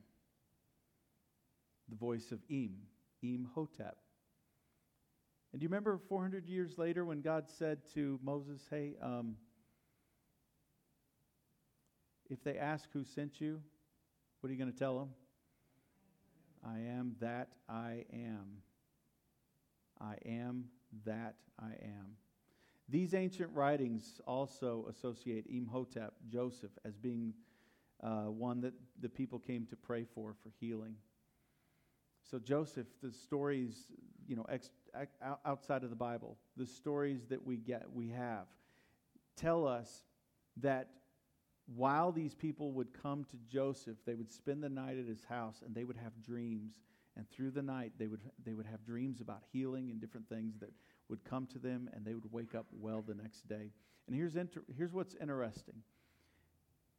The 1.89 1.97
voice 1.97 2.33
of 2.33 2.39
Im, 2.49 2.77
Imhotep. 3.23 3.97
And 5.53 5.61
do 5.61 5.65
you 5.65 5.69
remember 5.69 5.99
400 6.09 6.47
years 6.47 6.77
later 6.77 7.05
when 7.05 7.21
God 7.21 7.49
said 7.49 7.79
to 7.95 8.19
Moses, 8.23 8.67
Hey, 8.69 8.95
um, 9.03 9.37
if 12.29 12.43
they 12.45 12.59
ask 12.59 12.89
who 12.93 13.05
sent 13.05 13.41
you, 13.41 13.61
what 14.41 14.51
are 14.51 14.53
you 14.53 14.59
going 14.59 14.73
to 14.73 14.79
tell 14.79 14.99
them? 14.99 15.09
I 16.65 16.81
am 16.81 17.15
that 17.21 17.49
I 17.69 18.05
am. 18.13 18.63
I 20.01 20.17
am 20.27 20.65
that 21.05 21.37
I 21.59 21.71
am. 21.83 22.17
These 22.89 23.15
ancient 23.15 23.51
writings 23.53 24.21
also 24.27 24.87
associate 24.89 25.47
Imhotep, 25.49 26.15
Joseph, 26.29 26.71
as 26.85 26.97
being 26.97 27.35
uh, 28.03 28.25
one 28.25 28.61
that 28.63 28.75
the 29.01 29.09
people 29.09 29.39
came 29.39 29.67
to 29.67 29.77
pray 29.77 30.05
for 30.05 30.35
for 30.43 30.51
healing. 30.61 30.95
So 32.31 32.39
Joseph, 32.39 32.87
the 33.03 33.13
stories, 33.13 33.87
you 34.27 34.37
know, 34.37 34.47
ex, 34.49 34.71
outside 35.45 35.85
of 35.85 35.91
the 35.91 35.97
Bible, 35.97 36.37
the 36.57 36.67
stories 36.67 37.27
that 37.29 37.45
we 37.45 37.57
get, 37.57 37.85
we 37.93 38.09
have, 38.09 38.47
tell 39.37 39.67
us 39.67 40.05
that 40.59 40.89
while 41.77 42.13
these 42.13 42.35
people 42.35 42.73
would 42.73 42.89
come 43.03 43.25
to 43.25 43.37
Joseph, 43.47 43.99
they 44.07 44.15
would 44.15 44.33
spend 44.33 44.63
the 44.63 44.69
night 44.69 44.99
at 44.99 45.07
his 45.07 45.25
house 45.25 45.63
and 45.65 45.75
they 45.75 45.85
would 45.85 45.97
have 45.97 46.13
dreams. 46.23 46.81
And 47.17 47.29
through 47.31 47.51
the 47.51 47.63
night, 47.63 47.93
they 47.99 48.07
would, 48.07 48.21
they 48.45 48.55
would 48.55 48.67
have 48.67 48.85
dreams 48.85 49.21
about 49.21 49.43
healing 49.53 49.91
and 49.91 50.01
different 50.01 50.29
things 50.29 50.55
that 50.61 50.71
would 51.09 51.25
come 51.25 51.47
to 51.47 51.59
them, 51.59 51.89
and 51.93 52.05
they 52.05 52.15
would 52.15 52.31
wake 52.33 52.55
up 52.55 52.67
well 52.73 53.03
the 53.07 53.15
next 53.15 53.49
day. 53.49 53.71
And 54.07 54.17
here's, 54.17 54.37
inter- 54.37 54.63
here's 54.77 54.93
what's 54.93 55.15
interesting 55.21 55.83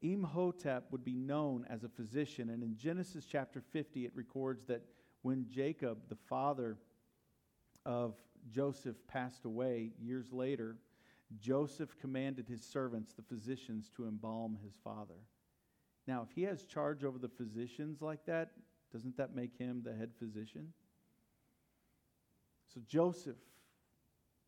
Imhotep 0.01 0.85
would 0.91 1.03
be 1.03 1.15
known 1.15 1.65
as 1.69 1.83
a 1.83 1.89
physician, 1.89 2.49
and 2.49 2.63
in 2.63 2.77
Genesis 2.77 3.25
chapter 3.25 3.61
50, 3.61 4.05
it 4.05 4.11
records 4.15 4.65
that 4.65 4.81
when 5.23 5.45
Jacob, 5.49 5.97
the 6.07 6.17
father 6.27 6.77
of 7.85 8.15
Joseph, 8.51 8.95
passed 9.07 9.45
away 9.45 9.91
years 10.01 10.31
later, 10.31 10.77
Joseph 11.39 11.97
commanded 11.99 12.47
his 12.47 12.63
servants, 12.63 13.13
the 13.13 13.21
physicians, 13.21 13.89
to 13.95 14.07
embalm 14.07 14.57
his 14.63 14.73
father. 14.83 15.19
Now, 16.07 16.25
if 16.27 16.33
he 16.33 16.43
has 16.43 16.63
charge 16.63 17.03
over 17.03 17.19
the 17.19 17.29
physicians 17.29 18.01
like 18.01 18.25
that, 18.25 18.51
doesn't 18.91 19.17
that 19.17 19.35
make 19.35 19.55
him 19.57 19.81
the 19.83 19.93
head 19.93 20.11
physician? 20.17 20.73
So, 22.73 22.81
Joseph, 22.87 23.37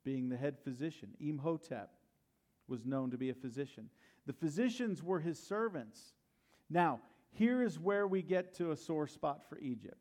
being 0.04 0.30
the 0.30 0.38
head 0.38 0.58
physician, 0.64 1.10
Imhotep, 1.20 1.92
was 2.68 2.86
known 2.86 3.12
to 3.12 3.18
be 3.18 3.30
a 3.30 3.36
physician. 3.36 3.90
The 4.26 4.34
physicians 4.34 5.04
were 5.04 5.20
his 5.20 5.38
servants. 5.38 6.14
Now, 6.70 7.00
here 7.32 7.62
is 7.62 7.80
where 7.80 8.08
we 8.08 8.22
get 8.22 8.54
to 8.56 8.72
a 8.72 8.78
sore 8.78 9.08
spot 9.08 9.48
for 9.48 9.60
Egypt. 9.60 9.98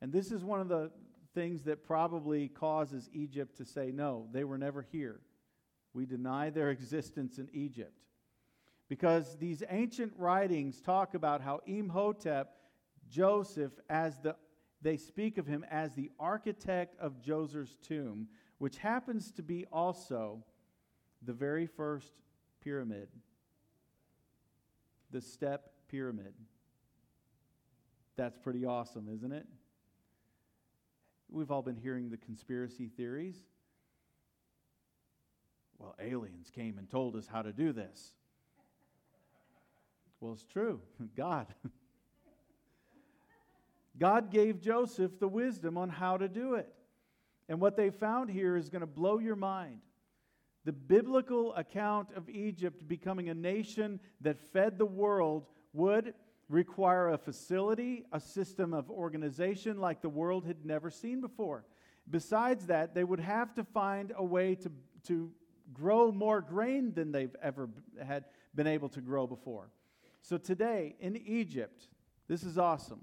And 0.00 0.12
this 0.12 0.32
is 0.32 0.44
one 0.44 0.60
of 0.60 0.68
the 0.68 0.90
things 1.34 1.64
that 1.64 1.84
probably 1.84 2.48
causes 2.48 3.08
Egypt 3.12 3.56
to 3.58 3.64
say, 3.64 3.90
no, 3.92 4.28
they 4.32 4.44
were 4.44 4.58
never 4.58 4.82
here. 4.92 5.20
We 5.94 6.06
deny 6.06 6.50
their 6.50 6.70
existence 6.70 7.38
in 7.38 7.48
Egypt. 7.52 7.96
Because 8.88 9.36
these 9.38 9.62
ancient 9.70 10.12
writings 10.16 10.80
talk 10.80 11.14
about 11.14 11.40
how 11.40 11.60
Imhotep, 11.66 12.56
Joseph, 13.08 13.72
as 13.88 14.18
the 14.18 14.36
they 14.82 14.96
speak 14.96 15.38
of 15.38 15.46
him 15.46 15.64
as 15.70 15.94
the 15.94 16.10
architect 16.18 16.98
of 16.98 17.22
Joseph's 17.22 17.76
tomb, 17.82 18.26
which 18.58 18.78
happens 18.78 19.30
to 19.32 19.42
be 19.42 19.64
also 19.72 20.44
the 21.24 21.32
very 21.32 21.66
first 21.66 22.12
pyramid, 22.60 23.08
the 25.12 25.20
step 25.20 25.70
pyramid. 25.88 26.34
That's 28.16 28.36
pretty 28.36 28.66
awesome, 28.66 29.08
isn't 29.08 29.32
it? 29.32 29.46
We've 31.32 31.50
all 31.50 31.62
been 31.62 31.76
hearing 31.76 32.10
the 32.10 32.18
conspiracy 32.18 32.88
theories. 32.94 33.36
Well, 35.78 35.94
aliens 35.98 36.50
came 36.54 36.76
and 36.76 36.88
told 36.90 37.16
us 37.16 37.26
how 37.26 37.40
to 37.40 37.52
do 37.52 37.72
this. 37.72 38.12
Well, 40.20 40.34
it's 40.34 40.44
true. 40.44 40.80
God. 41.16 41.46
God 43.98 44.30
gave 44.30 44.60
Joseph 44.60 45.18
the 45.18 45.28
wisdom 45.28 45.78
on 45.78 45.88
how 45.88 46.18
to 46.18 46.28
do 46.28 46.54
it. 46.54 46.72
And 47.48 47.60
what 47.60 47.76
they 47.76 47.90
found 47.90 48.30
here 48.30 48.56
is 48.56 48.68
going 48.68 48.80
to 48.80 48.86
blow 48.86 49.18
your 49.18 49.36
mind. 49.36 49.80
The 50.64 50.72
biblical 50.72 51.54
account 51.54 52.08
of 52.14 52.28
Egypt 52.28 52.86
becoming 52.86 53.30
a 53.30 53.34
nation 53.34 54.00
that 54.20 54.38
fed 54.38 54.78
the 54.78 54.86
world 54.86 55.46
would 55.72 56.14
require 56.52 57.08
a 57.08 57.18
facility, 57.18 58.04
a 58.12 58.20
system 58.20 58.74
of 58.74 58.90
organization 58.90 59.78
like 59.78 60.02
the 60.02 60.08
world 60.08 60.44
had 60.44 60.66
never 60.66 60.90
seen 60.90 61.20
before. 61.22 61.64
Besides 62.10 62.66
that, 62.66 62.94
they 62.94 63.04
would 63.04 63.20
have 63.20 63.54
to 63.54 63.64
find 63.64 64.12
a 64.14 64.24
way 64.24 64.54
to, 64.56 64.70
to 65.04 65.30
grow 65.72 66.12
more 66.12 66.42
grain 66.42 66.92
than 66.92 67.10
they've 67.10 67.34
ever 67.42 67.70
had 68.06 68.24
been 68.54 68.66
able 68.66 68.90
to 68.90 69.00
grow 69.00 69.26
before. 69.26 69.70
So 70.20 70.36
today 70.36 70.94
in 71.00 71.16
Egypt, 71.16 71.88
this 72.28 72.42
is 72.42 72.58
awesome. 72.58 73.00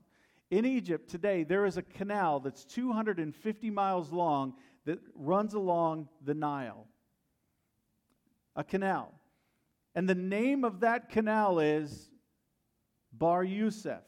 In 0.52 0.64
Egypt 0.66 1.10
today, 1.10 1.44
there 1.44 1.66
is 1.66 1.78
a 1.78 1.82
canal 1.82 2.40
that's 2.40 2.66
250 2.66 3.72
miles 3.72 4.12
long 4.12 4.54
that 4.86 5.00
runs 5.16 5.56
along 5.56 6.08
the 6.24 6.36
Nile 6.36 6.86
a 8.56 8.64
canal. 8.64 9.14
And 9.96 10.08
the 10.08 10.16
name 10.16 10.64
of 10.64 10.82
that 10.82 11.10
canal 11.10 11.60
is 11.60 12.09
Bar 13.12 13.44
Yusuf. 13.44 14.04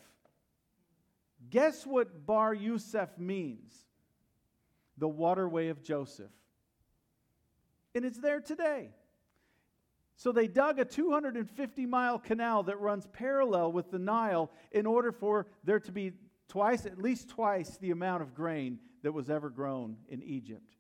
Guess 1.49 1.85
what 1.85 2.25
Bar 2.25 2.53
Yusuf 2.53 3.17
means? 3.17 3.75
The 4.97 5.07
waterway 5.07 5.69
of 5.69 5.81
Joseph. 5.81 6.31
And 7.95 8.05
it's 8.05 8.19
there 8.19 8.39
today. 8.39 8.91
So 10.15 10.31
they 10.31 10.47
dug 10.47 10.77
a 10.77 10.85
250 10.85 11.85
mile 11.87 12.19
canal 12.19 12.63
that 12.63 12.79
runs 12.79 13.07
parallel 13.07 13.71
with 13.71 13.89
the 13.89 13.97
Nile 13.97 14.51
in 14.71 14.85
order 14.85 15.11
for 15.11 15.47
there 15.63 15.79
to 15.79 15.91
be 15.91 16.13
twice, 16.47 16.85
at 16.85 16.99
least 16.99 17.29
twice, 17.29 17.77
the 17.77 17.91
amount 17.91 18.21
of 18.21 18.35
grain 18.35 18.77
that 19.01 19.13
was 19.13 19.29
ever 19.29 19.49
grown 19.49 19.97
in 20.09 20.21
Egypt. 20.21 20.75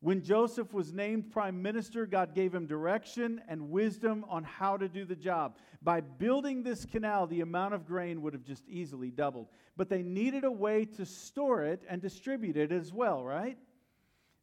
When 0.00 0.22
Joseph 0.22 0.72
was 0.72 0.92
named 0.92 1.32
prime 1.32 1.60
minister, 1.60 2.06
God 2.06 2.32
gave 2.32 2.54
him 2.54 2.66
direction 2.66 3.42
and 3.48 3.70
wisdom 3.70 4.24
on 4.28 4.44
how 4.44 4.76
to 4.76 4.88
do 4.88 5.04
the 5.04 5.16
job. 5.16 5.56
By 5.82 6.00
building 6.00 6.62
this 6.62 6.84
canal, 6.84 7.26
the 7.26 7.40
amount 7.40 7.74
of 7.74 7.84
grain 7.84 8.22
would 8.22 8.32
have 8.32 8.44
just 8.44 8.68
easily 8.68 9.10
doubled. 9.10 9.48
But 9.76 9.88
they 9.88 10.02
needed 10.02 10.44
a 10.44 10.52
way 10.52 10.84
to 10.84 11.04
store 11.04 11.64
it 11.64 11.82
and 11.88 12.00
distribute 12.00 12.56
it 12.56 12.70
as 12.70 12.92
well, 12.92 13.24
right? 13.24 13.58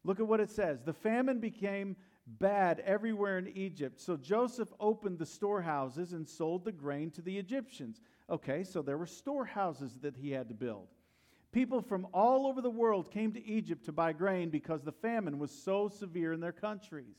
Look 0.03 0.19
at 0.19 0.27
what 0.27 0.41
it 0.41 0.49
says. 0.49 0.81
The 0.83 0.93
famine 0.93 1.39
became 1.39 1.95
bad 2.27 2.81
everywhere 2.81 3.37
in 3.37 3.47
Egypt. 3.55 4.01
So 4.01 4.17
Joseph 4.17 4.73
opened 4.79 5.19
the 5.19 5.25
storehouses 5.25 6.11
and 6.11 6.27
sold 6.27 6.65
the 6.65 6.71
grain 6.71 7.11
to 7.11 7.21
the 7.21 7.37
Egyptians. 7.37 8.01
Okay, 8.29 8.63
so 8.63 8.81
there 8.81 8.97
were 8.97 9.05
storehouses 9.05 9.99
that 10.01 10.17
he 10.17 10.31
had 10.31 10.49
to 10.49 10.53
build. 10.53 10.87
People 11.55 11.81
from 11.81 12.05
all 12.13 12.47
over 12.47 12.59
the 12.59 12.69
world 12.69 13.09
came 13.09 13.31
to 13.31 13.47
Egypt 13.47 13.85
to 13.85 13.93
buy 13.93 14.11
grain 14.11 14.49
because 14.49 14.83
the 14.83 14.91
famine 14.91 15.39
was 15.39 15.51
so 15.51 15.87
severe 15.87 16.33
in 16.33 16.41
their 16.41 16.51
countries. 16.51 17.15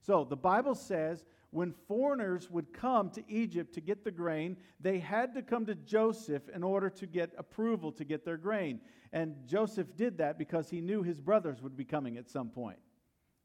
So 0.00 0.22
the 0.22 0.36
Bible 0.36 0.76
says 0.76 1.24
when 1.50 1.74
foreigners 1.88 2.48
would 2.48 2.72
come 2.72 3.10
to 3.10 3.24
Egypt 3.28 3.74
to 3.74 3.80
get 3.80 4.04
the 4.04 4.12
grain, 4.12 4.56
they 4.78 5.00
had 5.00 5.34
to 5.34 5.42
come 5.42 5.66
to 5.66 5.74
Joseph 5.74 6.48
in 6.54 6.62
order 6.62 6.88
to 6.90 7.08
get 7.08 7.34
approval 7.36 7.90
to 7.90 8.04
get 8.04 8.24
their 8.24 8.36
grain. 8.36 8.80
And 9.12 9.34
Joseph 9.48 9.96
did 9.96 10.16
that 10.18 10.38
because 10.38 10.70
he 10.70 10.80
knew 10.80 11.02
his 11.02 11.20
brothers 11.20 11.60
would 11.60 11.76
be 11.76 11.84
coming 11.84 12.18
at 12.18 12.30
some 12.30 12.50
point. 12.50 12.78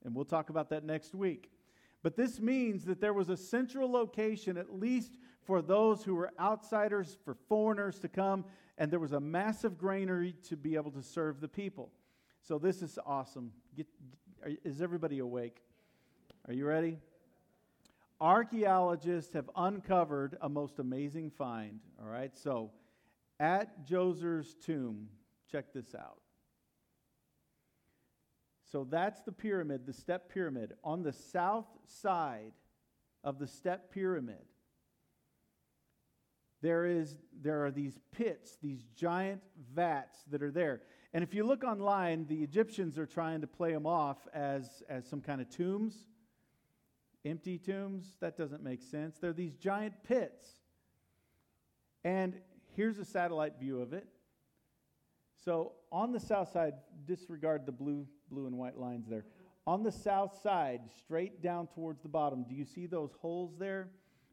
And 0.06 0.14
we'll 0.14 0.24
talk 0.24 0.52
about 0.52 0.70
that 0.70 0.84
next 0.84 1.16
week. 1.16 1.50
But 2.04 2.16
this 2.16 2.40
means 2.40 2.86
that 2.86 3.02
there 3.02 3.14
was 3.14 3.30
a 3.30 3.38
central 3.38 3.92
location, 3.92 4.56
at 4.56 4.72
least 4.72 5.18
for 5.42 5.64
those 5.64 6.04
who 6.04 6.14
were 6.14 6.32
outsiders, 6.40 7.18
for 7.26 7.34
foreigners 7.50 7.98
to 8.00 8.08
come, 8.08 8.46
and 8.78 8.92
there 8.92 9.00
was 9.00 9.14
a 9.14 9.20
massive 9.20 9.78
granary 9.78 10.36
to 10.50 10.56
be 10.56 10.76
able 10.76 10.92
to 10.92 11.02
serve 11.02 11.42
the 11.42 11.48
people. 11.48 11.92
So 12.42 12.60
this 12.60 12.82
is 12.82 13.00
awesome. 13.06 13.52
Get, 13.76 13.88
is 14.64 14.82
everybody 14.82 15.20
awake? 15.20 15.62
Are 16.48 16.54
you 16.54 16.66
ready? 16.66 17.00
Archaeologists 18.22 19.34
have 19.34 19.50
uncovered 19.56 20.38
a 20.42 20.50
most 20.50 20.80
amazing 20.80 21.32
find. 21.32 21.80
All 22.02 22.08
right, 22.08 22.36
so 22.36 22.72
at 23.40 23.88
Djoser's 23.88 24.56
tomb, 24.56 25.10
check 25.52 25.74
this 25.74 25.94
out. 25.94 26.22
So 28.72 28.86
that's 28.90 29.22
the 29.22 29.32
pyramid, 29.32 29.86
the 29.86 29.94
step 29.94 30.34
pyramid. 30.34 30.74
On 30.84 31.04
the 31.04 31.14
south 31.14 31.68
side 31.86 32.52
of 33.24 33.40
the 33.40 33.48
step 33.48 33.92
pyramid, 33.92 34.46
there, 36.62 36.86
is, 36.86 37.18
there 37.42 37.66
are 37.66 37.72
these 37.72 38.00
pits, 38.12 38.58
these 38.62 38.84
giant 38.96 39.42
vats 39.74 40.18
that 40.32 40.42
are 40.42 40.52
there. 40.52 40.82
And 41.14 41.24
if 41.24 41.34
you 41.34 41.46
look 41.46 41.64
online, 41.64 42.26
the 42.28 42.44
Egyptians 42.44 42.98
are 42.98 43.06
trying 43.06 43.42
to 43.42 43.48
play 43.48 43.72
them 43.72 43.86
off 43.86 44.18
as, 44.34 44.84
as 44.90 45.08
some 45.08 45.22
kind 45.22 45.42
of 45.42 45.50
tombs, 45.50 45.96
empty 47.26 47.58
tombs. 47.58 48.18
That 48.20 48.38
doesn't 48.38 48.64
make 48.64 48.82
sense. 48.82 49.18
They're 49.18 49.34
these 49.34 49.56
giant 49.56 49.94
pits. 50.04 50.48
And 52.04 52.40
here's 52.76 52.98
a 53.00 53.06
satellite 53.06 53.60
view 53.60 53.82
of 53.82 53.94
it. 53.94 54.08
So 55.44 55.74
on 55.92 56.12
the 56.12 56.20
south 56.20 56.52
side, 56.52 56.74
disregard 57.06 57.66
the 57.66 57.72
blue, 57.72 58.08
blue 58.30 58.48
and 58.48 58.58
white 58.58 58.78
lines 58.78 59.08
there. 59.08 59.26
On 59.66 59.84
the 59.84 59.92
south 59.92 60.40
side, 60.42 60.82
straight 60.98 61.42
down 61.42 61.68
towards 61.68 62.02
the 62.02 62.10
bottom, 62.10 62.46
do 62.48 62.56
you 62.56 62.66
see 62.66 62.86
those 62.86 63.12
holes 63.22 63.54
there? 63.60 63.90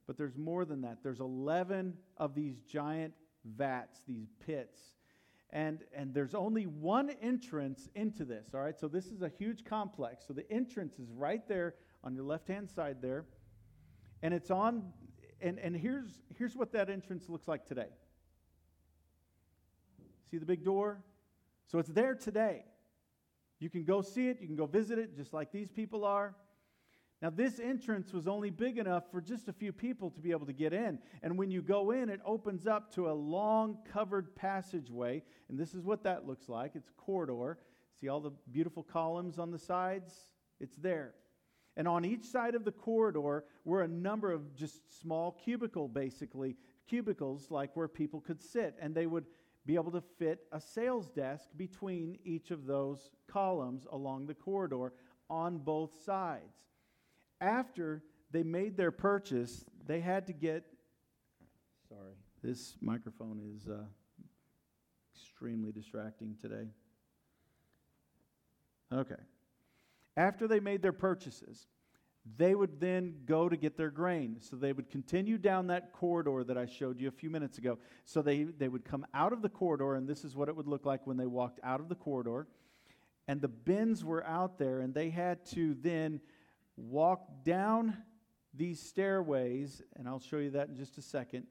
But 0.07 0.17
there's 0.17 0.37
more 0.37 0.65
than 0.65 0.83
that. 0.83 0.99
There's 1.03 1.21
11 1.21 1.95
of 2.19 2.35
these 2.35 2.61
giant 2.61 3.15
vats, 3.45 4.01
these 4.07 4.29
pits. 4.45 4.79
And, 5.51 5.81
and 5.95 6.13
there's 6.13 6.35
only 6.35 6.65
one 6.65 7.11
entrance 7.23 7.89
into 7.95 8.25
this, 8.25 8.49
all 8.55 8.61
right? 8.61 8.79
So 8.79 8.89
this 8.89 9.07
is 9.07 9.23
a 9.23 9.29
huge 9.29 9.65
complex. 9.65 10.25
So 10.27 10.35
the 10.35 10.51
entrance 10.51 10.99
is 10.99 11.09
right 11.11 11.47
there 11.49 11.75
on 12.03 12.15
your 12.15 12.25
left 12.25 12.49
hand 12.49 12.69
side 12.69 12.97
there. 13.01 13.25
And 14.23 14.35
it's 14.35 14.51
on, 14.51 14.93
and, 15.41 15.59
and 15.59 15.77
here's, 15.77 16.23
here's 16.37 16.57
what 16.57 16.73
that 16.73 16.91
entrance 16.91 17.29
looks 17.29 17.47
like 17.47 17.67
today. 17.67 17.89
See 20.31 20.39
the 20.39 20.47
big 20.47 20.65
door? 20.65 21.03
So 21.67 21.79
it's 21.79 21.91
there 21.91 22.15
today. 22.15 22.65
You 23.61 23.71
can 23.71 23.85
go 23.85 24.03
see 24.03 24.29
it, 24.29 24.41
you 24.41 24.47
can 24.47 24.57
go 24.57 24.67
visit 24.67 24.99
it, 24.99 25.17
just 25.17 25.33
like 25.33 25.53
these 25.53 25.71
people 25.71 26.05
are. 26.05 26.35
Now, 27.25 27.31
this 27.31 27.59
entrance 27.59 28.13
was 28.13 28.29
only 28.29 28.51
big 28.51 28.77
enough 28.77 29.05
for 29.11 29.23
just 29.23 29.49
a 29.49 29.53
few 29.55 29.73
people 29.73 30.11
to 30.11 30.21
be 30.21 30.31
able 30.31 30.45
to 30.45 30.53
get 30.53 30.75
in. 30.75 30.99
And 31.23 31.39
when 31.39 31.51
you 31.51 31.63
go 31.63 31.91
in, 31.93 32.11
it 32.11 32.21
opens 32.23 32.67
up 32.67 32.95
to 32.97 33.09
a 33.09 33.15
long 33.15 33.79
covered 33.91 34.37
passageway. 34.37 35.23
And 35.49 35.59
this 35.59 35.73
is 35.73 35.87
what 35.87 36.05
that 36.05 36.27
looks 36.27 36.51
like 36.51 36.73
it's 36.75 36.91
a 36.91 37.01
corridor. 37.01 37.57
See 37.99 38.11
all 38.11 38.21
the 38.21 38.33
beautiful 38.53 38.83
columns 38.83 39.39
on 39.39 39.51
the 39.51 39.59
sides? 39.59 40.13
It's 40.61 40.77
there. 40.77 41.15
And 41.79 41.89
on 41.89 42.05
each 42.05 42.27
side 42.27 42.55
of 42.55 42.67
the 42.67 42.73
corridor 42.73 43.45
were 43.65 43.81
a 43.81 43.89
number 43.89 44.31
of 44.31 44.55
just 44.55 45.01
small 45.01 45.33
cubicle, 45.33 45.89
basically, 45.89 46.57
cubicles 46.87 47.51
like 47.51 47.75
where 47.75 47.89
people 47.89 48.21
could 48.21 48.43
sit. 48.43 48.75
And 48.79 48.95
they 48.95 49.07
would 49.07 49.25
be 49.65 49.77
able 49.77 49.93
to 49.93 50.03
fit 50.19 50.41
a 50.53 50.61
sales 50.61 51.09
desk 51.09 51.49
between 51.57 52.19
each 52.23 52.51
of 52.51 52.67
those 52.67 53.13
columns 53.27 53.87
along 53.91 54.27
the 54.27 54.35
corridor 54.35 54.93
on 55.31 55.57
both 55.57 56.05
sides 56.05 56.65
after 57.45 58.03
they 58.31 58.43
made 58.43 58.77
their 58.77 58.91
purchase, 58.91 59.65
they 59.87 60.01
had 60.01 60.27
to 60.27 60.33
get. 60.33 60.65
Sorry, 61.89 62.15
this 62.43 62.77
microphone 62.81 63.41
is 63.55 63.69
uh, 63.69 63.85
extremely 65.15 65.71
distracting 65.71 66.37
today. 66.41 66.69
Okay. 68.93 69.21
After 70.17 70.49
they 70.49 70.61
made 70.61 70.81
their 70.81 70.93
purchases, 70.93 71.67
they 72.37 72.55
would 72.55 72.81
then 72.81 73.15
go 73.27 73.49
to 73.49 73.57
get 73.57 73.77
their 73.77 73.91
grain. 73.91 74.37
So 74.41 74.57
they 74.57 74.73
would 74.73 74.89
continue 74.89 75.37
down 75.37 75.67
that 75.67 75.93
corridor 75.93 76.45
that 76.45 76.57
I 76.57 76.67
showed 76.67 77.01
you 77.01 77.09
a 77.09 77.13
few 77.13 77.29
minutes 77.29 77.59
ago. 77.59 77.79
So 78.05 78.23
they, 78.23 78.45
they 78.45 78.69
would 78.69 78.85
come 78.85 79.05
out 79.13 79.33
of 79.33 79.43
the 79.43 79.49
corridor, 79.49 79.95
and 79.95 80.09
this 80.09 80.25
is 80.25 80.35
what 80.35 80.49
it 80.49 80.57
would 80.57 80.69
look 80.69 80.87
like 80.87 81.07
when 81.07 81.17
they 81.17 81.27
walked 81.27 81.61
out 81.63 81.81
of 81.81 81.89
the 81.89 81.95
corridor. 81.95 82.47
And 83.27 83.41
the 83.41 83.49
bins 83.49 84.05
were 84.05 84.25
out 84.25 84.59
there, 84.59 84.81
and 84.81 84.95
they 84.95 85.11
had 85.11 85.45
to 85.47 85.75
then 85.81 86.21
walk 86.77 87.45
down 87.45 87.97
these 88.53 88.81
stairways, 88.81 89.83
and 89.97 90.09
I'll 90.09 90.21
show 90.21 90.39
you 90.39 90.51
that 90.51 90.69
in 90.69 90.77
just 90.77 90.99
a 90.99 91.03
second. 91.03 91.47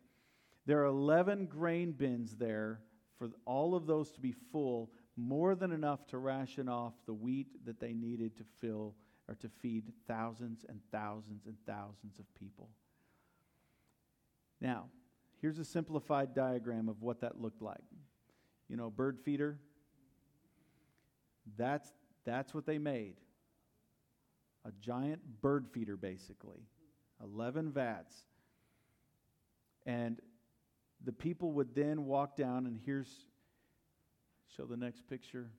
There 0.66 0.82
are 0.82 0.86
11 0.86 1.48
grain 1.48 1.92
bins 1.92 2.36
there 2.36 2.80
for 3.18 3.30
all 3.46 3.76
of 3.76 3.86
those 3.86 4.12
to 4.12 4.22
be 4.22 4.34
full, 4.52 4.92
more 5.16 5.56
than 5.56 5.72
enough 5.72 6.08
to 6.08 6.18
ration 6.18 6.70
off 6.70 6.94
the 7.06 7.14
wheat 7.14 7.66
that 7.66 7.80
they 7.80 7.94
needed 7.94 8.36
to 8.38 8.44
fill 8.62 8.96
or 9.28 9.36
to 9.36 9.50
feed 9.62 9.92
thousands 10.08 10.66
and 10.68 10.80
thousands 10.92 11.46
and 11.46 11.56
thousands 11.66 12.20
of 12.20 12.26
people. 12.36 12.70
Now, 14.60 14.86
here's 15.42 15.60
a 15.60 15.66
simplified 15.66 16.34
diagram 16.34 16.90
of 16.90 17.02
what 17.02 17.22
that 17.22 17.40
looked 17.40 17.62
like. 17.62 17.84
You 18.70 18.78
know, 18.78 18.90
bird 18.90 19.20
feeder. 19.20 19.60
That's 21.58 21.92
that's 22.26 22.54
what 22.54 22.66
they 22.66 22.78
made 22.78 23.16
a 24.66 24.72
giant 24.80 25.22
bird 25.42 25.68
feeder, 25.72 25.98
basically, 25.98 26.68
11 27.24 27.72
vats. 27.72 28.16
And 29.86 30.20
the 31.04 31.12
people 31.12 31.52
would 31.54 31.76
then 31.76 32.06
walk 32.06 32.38
down, 32.38 32.66
and 32.66 32.80
here's, 32.86 33.26
show 34.56 34.66
the 34.66 34.78
next 34.78 35.08
picture. 35.08 35.52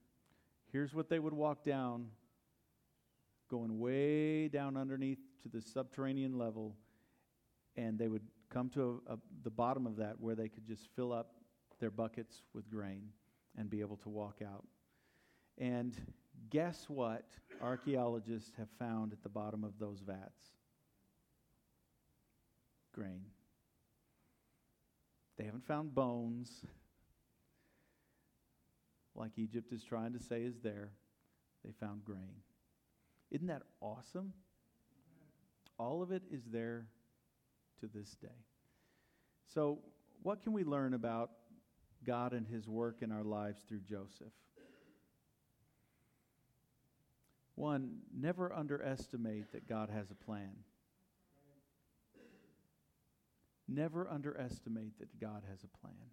Here's 0.72 0.94
what 0.94 1.08
they 1.08 1.18
would 1.18 1.34
walk 1.34 1.64
down, 1.64 2.06
going 3.50 3.78
way 3.78 4.48
down 4.48 4.76
underneath 4.76 5.18
to 5.42 5.48
the 5.48 5.60
subterranean 5.60 6.38
level, 6.38 6.76
and 7.76 7.98
they 7.98 8.08
would 8.08 8.22
come 8.50 8.70
to 8.70 9.02
a, 9.08 9.14
a, 9.14 9.18
the 9.42 9.50
bottom 9.50 9.86
of 9.86 9.96
that 9.96 10.18
where 10.18 10.34
they 10.34 10.48
could 10.48 10.64
just 10.64 10.88
fill 10.96 11.12
up 11.12 11.34
their 11.80 11.90
buckets 11.90 12.42
with 12.54 12.70
grain 12.70 13.08
and 13.58 13.68
be 13.68 13.80
able 13.80 13.96
to 13.98 14.08
walk 14.08 14.38
out. 14.42 14.64
And 15.58 15.94
guess 16.50 16.86
what 16.88 17.24
archaeologists 17.62 18.52
have 18.56 18.68
found 18.78 19.12
at 19.12 19.22
the 19.22 19.28
bottom 19.28 19.64
of 19.64 19.78
those 19.78 20.00
vats? 20.00 20.52
Grain. 22.92 23.22
They 25.36 25.44
haven't 25.44 25.66
found 25.66 25.94
bones 25.94 26.64
like 29.14 29.32
Egypt 29.36 29.72
is 29.72 29.82
trying 29.82 30.12
to 30.12 30.20
say 30.20 30.42
is 30.42 30.58
there. 30.62 30.90
They 31.64 31.72
found 31.80 32.04
grain. 32.04 32.42
Isn't 33.30 33.46
that 33.46 33.62
awesome? 33.80 34.32
All 35.78 36.02
of 36.02 36.12
it 36.12 36.22
is 36.30 36.42
there 36.52 36.86
to 37.80 37.88
this 37.92 38.10
day. 38.20 38.28
So, 39.52 39.78
what 40.22 40.42
can 40.42 40.52
we 40.52 40.64
learn 40.64 40.94
about 40.94 41.30
God 42.04 42.32
and 42.32 42.46
His 42.46 42.68
work 42.68 42.98
in 43.02 43.10
our 43.10 43.24
lives 43.24 43.60
through 43.68 43.80
Joseph? 43.80 44.32
One, 47.56 47.98
never 48.12 48.52
underestimate 48.52 49.52
that 49.52 49.68
God 49.68 49.90
has 49.90 50.10
a 50.10 50.14
plan. 50.14 50.56
Never 53.68 54.08
underestimate 54.08 54.98
that 54.98 55.20
God 55.20 55.42
has 55.48 55.62
a 55.62 55.78
plan. 55.78 56.10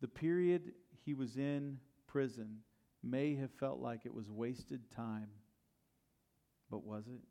The 0.00 0.08
period 0.08 0.72
he 1.04 1.14
was 1.14 1.36
in 1.36 1.78
prison 2.06 2.58
may 3.02 3.36
have 3.36 3.50
felt 3.52 3.78
like 3.78 4.00
it 4.04 4.12
was 4.12 4.30
wasted 4.30 4.90
time, 4.90 5.28
but 6.70 6.84
was 6.84 7.06
it? 7.06 7.22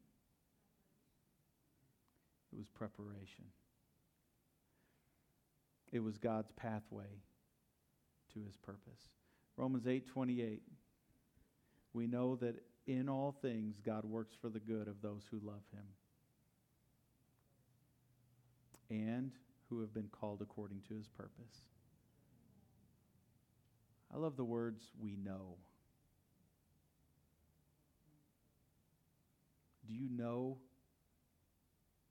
It 2.54 2.58
was 2.58 2.70
preparation. 2.70 3.46
It 5.92 6.00
was 6.00 6.18
God's 6.18 6.52
pathway 6.54 7.22
to 8.34 8.40
his 8.44 8.56
purpose. 8.58 9.10
Romans 9.58 9.86
8:28. 9.86 10.62
We 11.94 12.08
know 12.08 12.36
that 12.38 12.64
in 12.88 13.10
all 13.10 13.36
things, 13.42 13.80
God 13.84 14.06
works 14.06 14.36
for 14.40 14.50
the 14.50 14.60
good 14.60 14.88
of 14.88 15.02
those 15.02 15.24
who 15.30 15.40
love 15.44 15.64
him 15.72 15.86
and 18.90 19.32
who 19.70 19.82
have 19.82 19.94
been 19.94 20.10
called 20.10 20.42
according 20.42 20.82
to 20.88 20.96
his 20.96 21.08
purpose. 21.08 21.66
I 24.14 24.18
love 24.18 24.38
the 24.38 24.44
words 24.44 24.92
we 25.00 25.16
know. 25.16 25.56
Do 29.88 29.94
you 29.94 30.08
know 30.10 30.58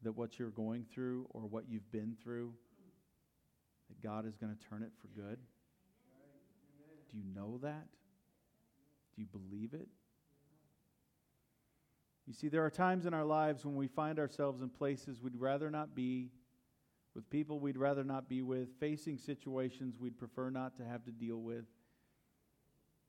that 0.03 0.13
what 0.13 0.39
you're 0.39 0.51
going 0.51 0.85
through 0.93 1.27
or 1.31 1.43
what 1.43 1.65
you've 1.69 1.91
been 1.91 2.17
through, 2.23 2.53
that 3.89 4.03
God 4.03 4.27
is 4.27 4.37
going 4.37 4.55
to 4.55 4.69
turn 4.69 4.83
it 4.83 4.93
for 5.01 5.09
good? 5.21 5.39
Do 7.11 7.17
you 7.17 7.25
know 7.35 7.59
that? 7.63 7.87
Do 9.15 9.23
you 9.23 9.27
believe 9.27 9.73
it? 9.73 9.89
You 12.27 12.33
see, 12.33 12.49
there 12.49 12.65
are 12.65 12.71
times 12.71 13.05
in 13.07 13.13
our 13.13 13.25
lives 13.25 13.65
when 13.65 13.77
we 13.77 13.87
find 13.87 14.19
ourselves 14.19 14.63
in 14.63 14.71
places 14.71 15.21
we'd 15.21 15.37
rather 15.37 15.71
not 15.71 15.95
be, 15.95 16.31
with 17.15 17.29
people 17.29 17.61
we'd 17.61 17.77
rather 17.77 18.03
not 18.03 18.29
be 18.29 18.43
with, 18.43 18.69
facing 18.81 19.19
situations 19.19 19.99
we'd 20.01 20.19
prefer 20.19 20.49
not 20.51 20.77
to 20.79 20.85
have 20.85 21.05
to 21.05 21.11
deal 21.11 21.41
with. 21.43 21.67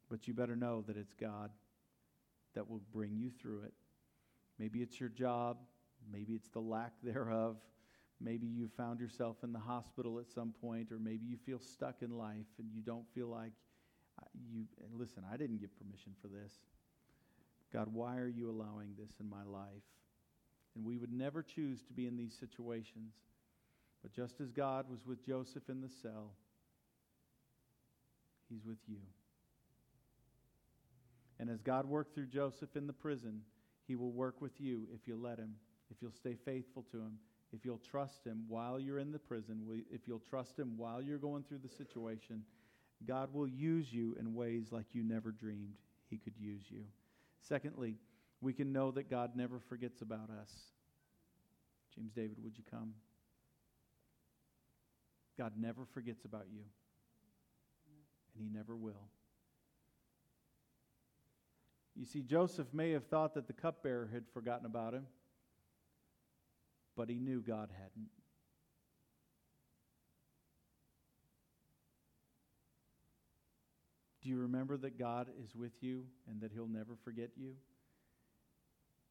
But 0.10 0.28
you 0.28 0.34
better 0.34 0.56
know 0.56 0.84
that 0.88 0.97
it's 0.97 1.13
God 1.13 1.49
that 2.56 2.69
will 2.69 2.82
bring 2.91 3.15
you 3.15 3.32
through 3.41 3.63
it. 3.63 3.73
Maybe 4.60 4.82
it's 4.82 4.99
your 4.99 5.10
job, 5.10 5.58
maybe 6.12 6.34
it's 6.34 6.49
the 6.49 6.60
lack 6.60 6.93
thereof. 7.04 7.58
Maybe 8.21 8.47
you 8.47 8.69
found 8.78 9.01
yourself 9.01 9.38
in 9.43 9.51
the 9.51 9.60
hospital 9.60 10.19
at 10.19 10.32
some 10.32 10.54
point, 10.62 10.91
or 10.91 10.99
maybe 10.99 11.25
you 11.25 11.38
feel 11.45 11.60
stuck 11.60 12.01
in 12.01 12.17
life 12.17 12.47
and 12.58 12.71
you 12.73 12.82
don't 12.82 13.06
feel 13.13 13.28
like 13.28 13.51
uh, 14.21 14.25
you. 14.49 14.65
Listen, 14.93 15.23
I 15.32 15.36
didn't 15.36 15.60
give 15.60 15.78
permission 15.78 16.13
for 16.21 16.30
this. 16.30 16.54
God, 17.76 17.90
why 17.92 18.20
are 18.20 18.30
you 18.30 18.50
allowing 18.50 18.96
this 18.98 19.12
in 19.20 19.30
my 19.30 19.44
life? 19.44 19.84
And 20.76 20.86
we 20.86 20.96
would 20.96 21.12
never 21.12 21.44
choose 21.44 21.82
to 21.84 21.94
be 21.94 22.08
in 22.08 22.16
these 22.16 22.34
situations. 22.40 23.12
But 24.02 24.14
just 24.14 24.40
as 24.40 24.50
God 24.50 24.86
was 24.90 25.00
with 25.06 25.26
Joseph 25.26 25.64
in 25.68 25.82
the 25.82 25.90
cell, 26.02 26.32
He's 28.50 28.64
with 28.66 28.78
you. 28.88 29.00
And 31.38 31.50
as 31.50 31.62
God 31.64 31.86
worked 31.86 32.16
through 32.16 32.28
Joseph 32.28 32.78
in 32.78 32.88
the 32.88 32.94
prison, 32.94 33.42
He 33.88 33.98
will 33.98 34.12
work 34.12 34.40
with 34.40 34.54
you 34.58 34.88
if 34.94 35.06
you 35.06 35.18
let 35.22 35.38
Him, 35.38 35.56
if 35.92 35.98
you'll 36.02 36.14
stay 36.14 36.38
faithful 36.46 36.86
to 36.92 36.98
Him, 36.98 37.18
if 37.52 37.66
you'll 37.66 37.82
trust 37.92 38.24
Him 38.26 38.46
while 38.48 38.80
you're 38.80 39.00
in 39.00 39.12
the 39.12 39.20
prison, 39.20 39.84
if 39.92 40.08
you'll 40.08 40.24
trust 40.30 40.58
Him 40.58 40.78
while 40.78 41.02
you're 41.02 41.18
going 41.18 41.44
through 41.44 41.60
the 41.62 41.76
situation. 41.76 42.44
God 43.06 43.34
will 43.34 43.50
use 43.50 43.92
you 43.92 44.16
in 44.18 44.34
ways 44.34 44.68
like 44.72 44.86
you 44.94 45.04
never 45.04 45.32
dreamed 45.32 45.76
He 46.10 46.18
could 46.18 46.38
use 46.40 46.64
you. 46.70 46.86
Secondly, 47.48 47.96
we 48.42 48.54
can 48.54 48.72
know 48.72 48.92
that 48.92 49.10
God 49.10 49.36
never 49.36 49.60
forgets 49.60 50.02
about 50.02 50.30
us. 50.42 50.52
James 51.94 52.12
David, 52.12 52.38
would 52.44 52.58
you 52.58 52.64
come? 52.70 52.94
God 55.38 55.54
never 55.58 55.86
forgets 55.94 56.26
about 56.26 56.46
you, 56.52 56.62
and 58.34 58.44
He 58.44 58.50
never 58.50 58.76
will. 58.76 59.10
You 61.96 62.06
see, 62.06 62.22
Joseph 62.22 62.68
may 62.74 62.92
have 62.92 63.06
thought 63.06 63.34
that 63.36 63.48
the 63.48 63.54
cupbearer 63.54 64.10
had 64.12 64.24
forgotten 64.34 64.66
about 64.66 64.94
him, 64.94 65.06
but 66.98 67.10
he 67.10 67.20
knew 67.20 67.42
God 67.42 67.70
hadn't. 67.72 68.10
Do 74.26 74.32
you 74.32 74.38
remember 74.38 74.76
that 74.78 74.98
God 74.98 75.28
is 75.44 75.54
with 75.56 75.74
you 75.82 76.04
and 76.28 76.42
that 76.42 76.52
He'll 76.52 76.68
never 76.68 76.98
forget 77.04 77.30
you? 77.36 77.52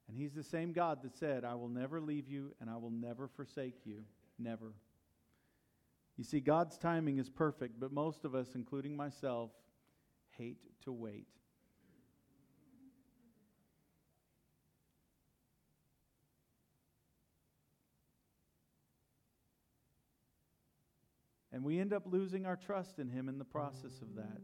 And 0.09 0.16
He's 0.16 0.33
the 0.33 0.42
same 0.42 0.72
God 0.72 1.05
that 1.05 1.16
said, 1.16 1.44
I 1.44 1.55
will 1.55 1.68
never 1.68 2.00
leave 2.00 2.29
you 2.29 2.53
and 2.61 2.68
I 2.68 2.79
will 2.79 2.90
never 2.90 3.29
forsake 3.29 3.77
you. 3.85 4.03
Never. 4.40 4.72
You 6.16 6.24
see, 6.24 6.40
God's 6.40 6.77
timing 6.79 7.18
is 7.18 7.31
perfect, 7.31 7.79
but 7.79 7.92
most 7.92 8.24
of 8.24 8.35
us, 8.35 8.57
including 8.57 8.96
myself, 8.96 9.53
hate 10.37 10.59
to 10.83 10.90
wait. 10.90 11.29
And 21.53 21.62
we 21.62 21.79
end 21.79 21.92
up 21.92 22.03
losing 22.05 22.46
our 22.46 22.57
trust 22.57 22.98
in 22.98 23.09
Him 23.09 23.29
in 23.29 23.38
the 23.38 23.44
process 23.44 24.00
of 24.03 24.16
that 24.16 24.40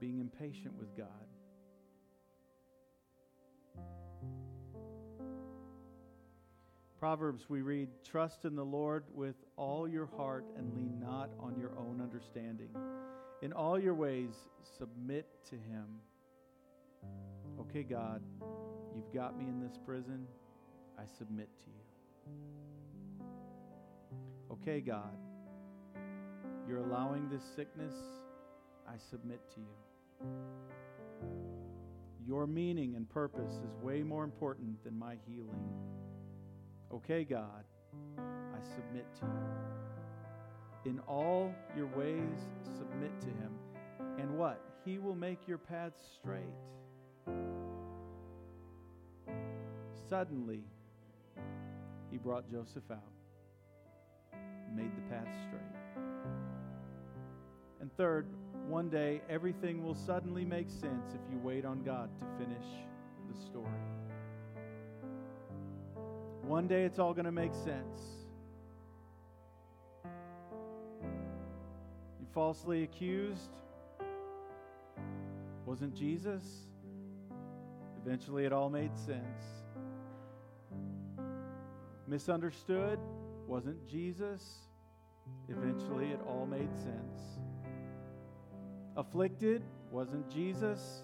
being 0.00 0.20
impatient 0.20 0.74
with 0.78 0.96
God. 0.96 1.06
Proverbs, 6.98 7.44
we 7.48 7.60
read, 7.60 7.88
Trust 8.04 8.44
in 8.46 8.56
the 8.56 8.64
Lord 8.64 9.04
with 9.14 9.36
all 9.56 9.86
your 9.86 10.06
heart 10.16 10.46
and 10.56 10.74
lean 10.74 10.98
not 10.98 11.30
on 11.38 11.56
your 11.58 11.70
own 11.78 12.00
understanding. 12.00 12.70
In 13.42 13.52
all 13.52 13.78
your 13.78 13.94
ways, 13.94 14.34
submit 14.78 15.26
to 15.50 15.56
Him. 15.56 15.86
Okay, 17.60 17.82
God, 17.82 18.22
you've 18.94 19.12
got 19.12 19.38
me 19.38 19.44
in 19.44 19.60
this 19.60 19.78
prison. 19.84 20.26
I 20.98 21.04
submit 21.18 21.48
to 21.58 21.66
you. 21.66 23.26
Okay, 24.52 24.80
God, 24.80 25.16
you're 26.66 26.78
allowing 26.78 27.28
this 27.28 27.42
sickness. 27.54 27.94
I 28.88 28.94
submit 29.10 29.40
to 29.54 29.60
you. 29.60 29.85
Your 32.26 32.46
meaning 32.46 32.96
and 32.96 33.08
purpose 33.08 33.52
is 33.52 33.76
way 33.82 34.02
more 34.02 34.24
important 34.24 34.82
than 34.84 34.98
my 34.98 35.16
healing. 35.26 35.70
Okay, 36.92 37.24
God, 37.24 37.64
I 38.18 38.60
submit 38.74 39.06
to 39.20 39.26
you. 39.26 40.90
In 40.90 41.00
all 41.00 41.52
your 41.76 41.86
ways, 41.88 42.48
submit 42.78 43.20
to 43.20 43.26
Him. 43.26 43.52
And 44.18 44.36
what? 44.36 44.60
He 44.84 44.98
will 44.98 45.14
make 45.14 45.48
your 45.48 45.58
paths 45.58 46.00
straight. 46.14 46.42
Suddenly, 50.08 50.62
He 52.10 52.18
brought 52.18 52.48
Joseph 52.50 52.90
out, 52.90 53.12
made 54.74 54.94
the 54.96 55.02
path 55.10 55.28
straight. 55.48 56.04
And 57.80 57.90
third, 57.96 58.26
one 58.68 58.88
day 58.88 59.20
everything 59.30 59.84
will 59.84 59.94
suddenly 59.94 60.44
make 60.44 60.68
sense 60.68 61.14
if 61.14 61.20
you 61.30 61.38
wait 61.38 61.64
on 61.64 61.84
God 61.84 62.10
to 62.18 62.24
finish 62.36 62.66
the 63.30 63.40
story. 63.46 63.68
One 66.42 66.66
day 66.66 66.84
it's 66.84 66.98
all 66.98 67.14
going 67.14 67.26
to 67.26 67.32
make 67.32 67.54
sense. 67.54 68.00
You 70.04 72.26
falsely 72.34 72.82
accused 72.82 73.52
wasn't 75.64 75.94
Jesus. 75.94 76.42
Eventually 78.04 78.44
it 78.44 78.52
all 78.52 78.70
made 78.70 78.96
sense. 78.96 79.42
Misunderstood 82.06 82.98
wasn't 83.46 83.86
Jesus. 83.86 84.58
Eventually 85.48 86.12
it 86.12 86.20
all 86.28 86.46
made 86.46 86.72
sense 86.76 87.45
afflicted 88.96 89.62
wasn't 89.90 90.28
Jesus. 90.30 91.02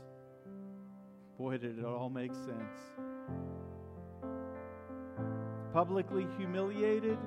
Boy, 1.38 1.58
did 1.58 1.78
it 1.78 1.84
all 1.84 2.08
make 2.08 2.34
sense. 2.34 2.78
Publicly 5.72 6.26
humiliated 6.36 7.18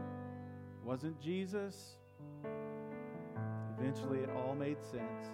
wasn't 0.83 1.19
Jesus. 1.19 1.97
Eventually, 3.77 4.19
it 4.19 4.29
all 4.29 4.55
made 4.55 4.77
sense. 4.83 5.31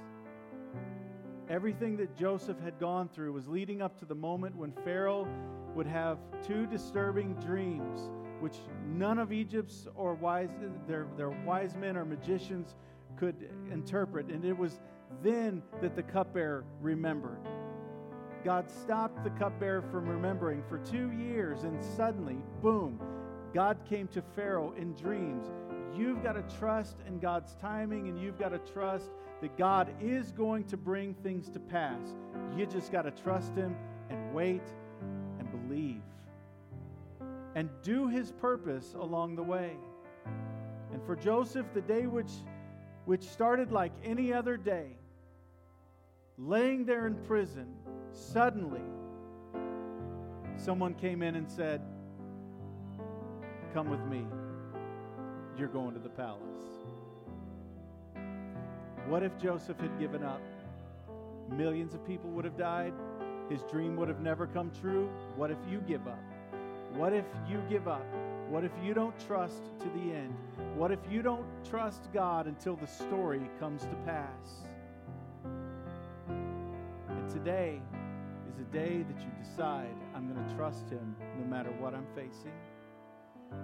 Everything 1.50 1.98
that 1.98 2.16
Joseph 2.16 2.60
had 2.64 2.80
gone 2.80 3.10
through 3.10 3.34
was 3.34 3.48
leading 3.48 3.82
up 3.82 4.00
to 4.00 4.06
the 4.06 4.16
moment 4.16 4.56
when 4.56 4.72
Pharaoh 4.86 5.28
would 5.76 5.88
have 5.88 6.18
two 6.46 6.66
disturbing 6.66 7.34
dreams, 7.36 8.10
which 8.40 8.56
none 8.88 9.20
of 9.20 9.34
Egypt's 9.34 9.88
or 9.96 10.14
wise 10.14 10.50
their, 10.88 11.08
their 11.18 11.30
wise 11.30 11.76
men 11.76 11.98
or 11.98 12.06
magicians 12.06 12.76
could 13.18 13.50
interpret. 13.72 14.28
And 14.28 14.46
it 14.46 14.58
was 14.58 14.80
then 15.22 15.62
that 15.82 15.96
the 15.96 16.04
cupbearer 16.04 16.64
remembered. 16.82 17.40
God 18.44 18.70
stopped 18.70 19.24
the 19.24 19.30
cupbearer 19.32 19.84
from 19.84 20.08
remembering 20.08 20.64
for 20.68 20.80
two 20.80 21.12
years, 21.12 21.64
and 21.64 21.84
suddenly, 21.84 22.38
boom, 22.62 23.00
God 23.54 23.78
came 23.88 24.08
to 24.10 24.22
Pharaoh 24.36 24.74
in 24.78 24.94
dreams. 24.94 25.48
You've 25.96 26.24
got 26.24 26.34
to 26.34 26.58
trust 26.58 26.98
in 27.08 27.20
God's 27.20 27.56
timing, 27.56 28.08
and 28.08 28.20
you've 28.20 28.40
got 28.40 28.50
to 28.50 28.74
trust 28.74 29.12
that 29.42 29.58
God 29.58 29.94
is 30.02 30.32
going 30.32 30.64
to 30.66 30.78
bring 30.78 31.14
things 31.16 31.50
to 31.50 31.60
pass. 31.60 32.16
You 32.58 32.66
just 32.66 32.92
got 32.92 33.04
to 33.04 33.12
trust 33.12 33.56
Him 33.56 33.76
and 34.10 34.34
wait 34.34 34.64
and 35.40 35.52
believe 35.52 36.02
and 37.56 37.70
do 37.84 38.08
His 38.08 38.32
purpose 38.32 38.96
along 39.00 39.36
the 39.36 39.44
way. 39.44 39.74
And 40.94 41.04
for 41.06 41.16
Joseph, 41.16 41.66
the 41.74 41.82
day 41.82 42.08
which, 42.08 42.32
which 43.06 43.24
started 43.24 43.72
like 43.72 43.92
any 44.04 44.34
other 44.34 44.58
day, 44.58 44.92
laying 46.42 46.86
there 46.86 47.06
in 47.06 47.16
prison, 47.16 47.68
suddenly 48.12 48.82
someone 50.58 50.94
came 50.96 51.22
in 51.22 51.36
and 51.36 51.50
said, 51.50 51.82
Come 53.74 53.90
with 53.90 54.06
me. 54.06 54.26
You're 55.58 55.70
going 55.70 55.94
to 55.94 56.00
the 56.00 56.10
palace. 56.10 56.42
What 59.08 59.24
if 59.24 59.38
Joseph 59.38 59.80
had 59.80 59.98
given 60.00 60.24
up? 60.24 60.42
Millions 61.50 61.94
of 61.94 62.06
people 62.06 62.30
would 62.32 62.46
have 62.46 62.58
died. 62.58 62.94
His 63.50 63.62
dream 63.64 63.96
would 63.98 64.08
have 64.08 64.22
never 64.22 64.48
come 64.48 64.72
true. 64.82 65.10
What 65.36 65.52
if 65.52 65.58
you 65.70 65.80
give 65.88 66.08
up? 66.08 66.24
What 66.94 67.14
if 67.14 67.26
you 67.48 67.62
give 67.70 67.88
up? 67.88 68.06
What 68.50 68.64
if 68.66 68.72
you 68.84 68.94
don't 68.94 69.18
trust 69.26 69.64
to 69.80 69.86
the 69.90 70.14
end? 70.14 70.36
What 70.76 70.92
if 70.92 71.00
you 71.10 71.22
don't 71.22 71.46
trust 71.70 72.10
God 72.14 72.48
until 72.48 72.76
the 72.76 72.88
story 72.88 73.50
comes 73.60 73.84
to 73.84 73.96
pass? 74.06 74.66
Today 77.32 77.82
is 78.50 78.60
a 78.60 78.66
day 78.74 79.04
that 79.04 79.22
you 79.22 79.32
decide 79.42 79.96
I'm 80.14 80.28
going 80.28 80.46
to 80.46 80.56
trust 80.56 80.90
Him 80.90 81.16
no 81.40 81.46
matter 81.46 81.70
what 81.80 81.94
I'm 81.94 82.06
facing. 82.14 82.52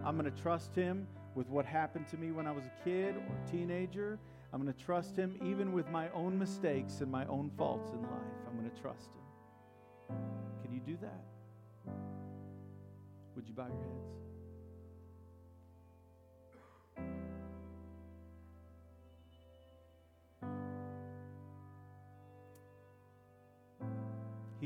I'm 0.05 0.17
going 0.17 0.31
to 0.31 0.41
trust 0.41 0.73
Him 0.73 1.05
with 1.35 1.49
what 1.49 1.65
happened 1.65 2.07
to 2.09 2.17
me 2.17 2.31
when 2.31 2.47
I 2.47 2.51
was 2.51 2.63
a 2.63 2.83
kid 2.85 3.15
or 3.17 3.35
a 3.35 3.51
teenager. 3.51 4.19
I'm 4.53 4.61
going 4.61 4.73
to 4.73 4.85
trust 4.85 5.17
Him 5.17 5.37
even 5.43 5.73
with 5.73 5.89
my 5.89 6.09
own 6.11 6.39
mistakes 6.39 7.01
and 7.01 7.11
my 7.11 7.25
own 7.25 7.51
faults 7.57 7.91
in 7.91 8.01
life. 8.03 8.37
I'm 8.47 8.57
going 8.57 8.71
to 8.71 8.81
trust 8.81 9.09
Him. 9.09 10.15
Can 10.63 10.73
you 10.73 10.79
do 10.79 10.97
that? 11.01 11.91
Would 13.35 13.49
you 13.49 13.53
bow 13.53 13.67
your 13.67 13.75
heads? 13.75 14.26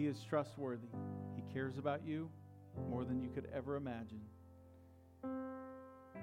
He 0.01 0.07
is 0.07 0.23
trustworthy. 0.27 0.87
He 1.35 1.43
cares 1.53 1.77
about 1.77 2.03
you 2.03 2.27
more 2.89 3.05
than 3.05 3.21
you 3.21 3.29
could 3.29 3.47
ever 3.53 3.75
imagine. 3.75 4.21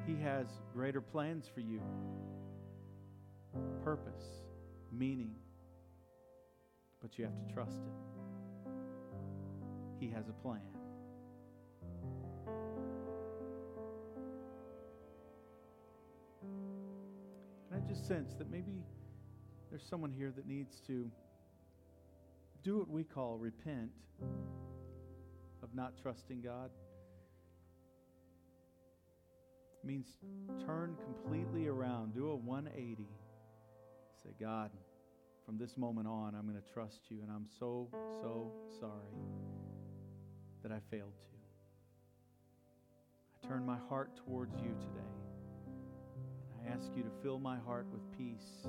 He 0.04 0.16
has 0.16 0.48
greater 0.74 1.00
plans 1.00 1.46
for 1.54 1.60
you 1.60 1.80
purpose, 3.84 4.42
meaning. 4.90 5.30
But 7.00 7.20
you 7.20 7.24
have 7.24 7.38
to 7.38 7.54
trust 7.54 7.76
Him. 7.76 8.72
He 10.00 10.08
has 10.10 10.28
a 10.28 10.32
plan. 10.32 10.58
And 17.70 17.80
I 17.80 17.88
just 17.88 18.08
sense 18.08 18.34
that 18.38 18.50
maybe 18.50 18.82
there's 19.70 19.84
someone 19.88 20.10
here 20.10 20.32
that 20.34 20.48
needs 20.48 20.80
to 20.88 21.08
do 22.62 22.78
what 22.78 22.88
we 22.88 23.04
call 23.04 23.38
repent 23.38 23.90
of 25.62 25.74
not 25.74 25.94
trusting 26.00 26.40
God. 26.40 26.70
It 29.82 29.86
means 29.86 30.18
turn 30.66 30.96
completely 31.04 31.68
around, 31.68 32.14
do 32.14 32.30
a 32.30 32.36
180. 32.36 33.06
Say, 34.22 34.30
God, 34.40 34.70
from 35.46 35.56
this 35.56 35.76
moment 35.76 36.08
on, 36.08 36.34
I'm 36.34 36.46
going 36.46 36.60
to 36.60 36.72
trust 36.72 37.02
you, 37.08 37.22
and 37.22 37.30
I'm 37.30 37.46
so, 37.58 37.88
so 38.20 38.52
sorry 38.80 39.22
that 40.62 40.72
I 40.72 40.80
failed 40.90 41.14
to. 41.22 41.28
I 43.42 43.48
turn 43.48 43.64
my 43.64 43.78
heart 43.88 44.10
towards 44.26 44.56
you 44.56 44.74
today. 44.80 45.14
And 46.52 46.68
I 46.68 46.74
ask 46.74 46.90
you 46.96 47.02
to 47.02 47.10
fill 47.22 47.38
my 47.38 47.56
heart 47.58 47.86
with 47.92 48.02
peace, 48.18 48.66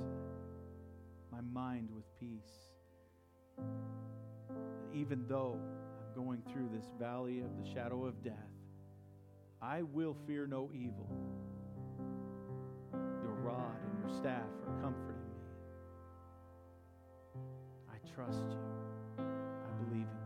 my 1.32 1.40
mind 1.40 1.90
with 1.92 2.04
peace. 2.18 2.69
Even 4.92 5.24
though 5.28 5.58
I'm 5.58 6.14
going 6.24 6.42
through 6.52 6.68
this 6.72 6.86
valley 6.98 7.40
of 7.40 7.56
the 7.62 7.72
shadow 7.72 8.04
of 8.04 8.22
death, 8.22 8.34
I 9.62 9.82
will 9.82 10.16
fear 10.26 10.46
no 10.46 10.70
evil. 10.72 11.06
Your 13.22 13.34
rod 13.42 13.76
and 13.82 13.98
your 14.02 14.18
staff 14.18 14.48
are 14.66 14.80
comforting 14.80 15.22
me. 15.22 15.44
I 17.88 17.98
trust 18.14 18.44
you. 18.48 18.58
I 19.18 19.84
believe 19.84 20.06
in 20.06 20.20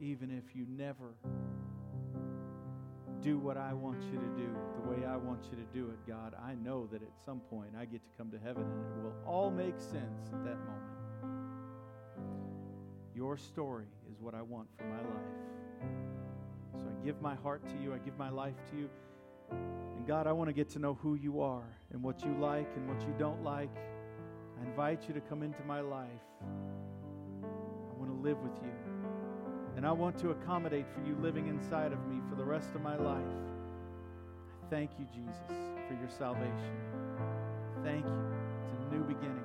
you. 0.00 0.12
Even 0.12 0.30
if 0.30 0.56
you 0.56 0.66
never 0.68 1.14
do 3.22 3.38
what 3.38 3.56
I 3.56 3.72
want 3.72 4.02
you 4.04 4.18
to 4.18 4.26
do, 4.36 4.48
the 4.74 4.90
way 4.90 5.06
I 5.06 5.16
want 5.16 5.44
you 5.50 5.56
to 5.56 5.64
do 5.74 5.90
it, 5.90 5.98
God, 6.08 6.34
I 6.42 6.54
know 6.54 6.88
that 6.92 7.02
at 7.02 7.12
some 7.24 7.40
point 7.40 7.70
I 7.78 7.84
get 7.84 8.02
to 8.02 8.10
come 8.16 8.30
to 8.30 8.38
heaven 8.38 8.62
and 8.62 8.98
it 8.98 9.04
will 9.04 9.14
all 9.26 9.50
make 9.50 9.78
sense 9.78 10.28
at 10.32 10.44
that 10.44 10.58
moment. 10.58 10.90
Your 13.14 13.36
story 13.36 13.86
is 14.10 14.20
what 14.20 14.34
I 14.34 14.42
want 14.42 14.68
for 14.76 14.84
my 14.84 14.96
life. 14.96 15.40
So 16.78 16.86
I 16.86 17.04
give 17.04 17.20
my 17.20 17.34
heart 17.34 17.66
to 17.68 17.74
you, 17.82 17.92
I 17.92 17.98
give 17.98 18.16
my 18.18 18.30
life 18.30 18.54
to 18.70 18.76
you. 18.76 18.88
And 19.50 20.06
God, 20.06 20.26
I 20.26 20.32
want 20.32 20.48
to 20.48 20.54
get 20.54 20.70
to 20.70 20.78
know 20.78 20.94
who 21.02 21.14
you 21.14 21.40
are 21.42 21.68
and 21.92 22.02
what 22.02 22.24
you 22.24 22.34
like 22.38 22.70
and 22.76 22.88
what 22.88 23.00
you 23.02 23.14
don't 23.18 23.42
like. 23.42 23.70
I 24.58 24.66
invite 24.66 25.06
you 25.08 25.14
to 25.14 25.20
come 25.20 25.42
into 25.42 25.62
my 25.64 25.80
life. 25.80 26.08
I 26.42 27.98
want 27.98 28.10
to 28.10 28.16
live 28.22 28.38
with 28.38 28.56
you. 28.62 28.89
And 29.76 29.86
I 29.86 29.92
want 29.92 30.18
to 30.18 30.30
accommodate 30.30 30.86
for 30.94 31.00
you 31.06 31.16
living 31.22 31.48
inside 31.48 31.92
of 31.92 32.06
me 32.06 32.20
for 32.28 32.36
the 32.36 32.44
rest 32.44 32.70
of 32.74 32.82
my 32.82 32.96
life. 32.96 33.22
Thank 34.68 34.90
you, 34.98 35.06
Jesus, 35.14 35.56
for 35.88 35.94
your 35.94 36.10
salvation. 36.10 36.76
Thank 37.82 38.04
you. 38.04 38.24
It's 38.74 38.84
a 38.84 38.94
new 38.94 39.02
beginning. 39.04 39.39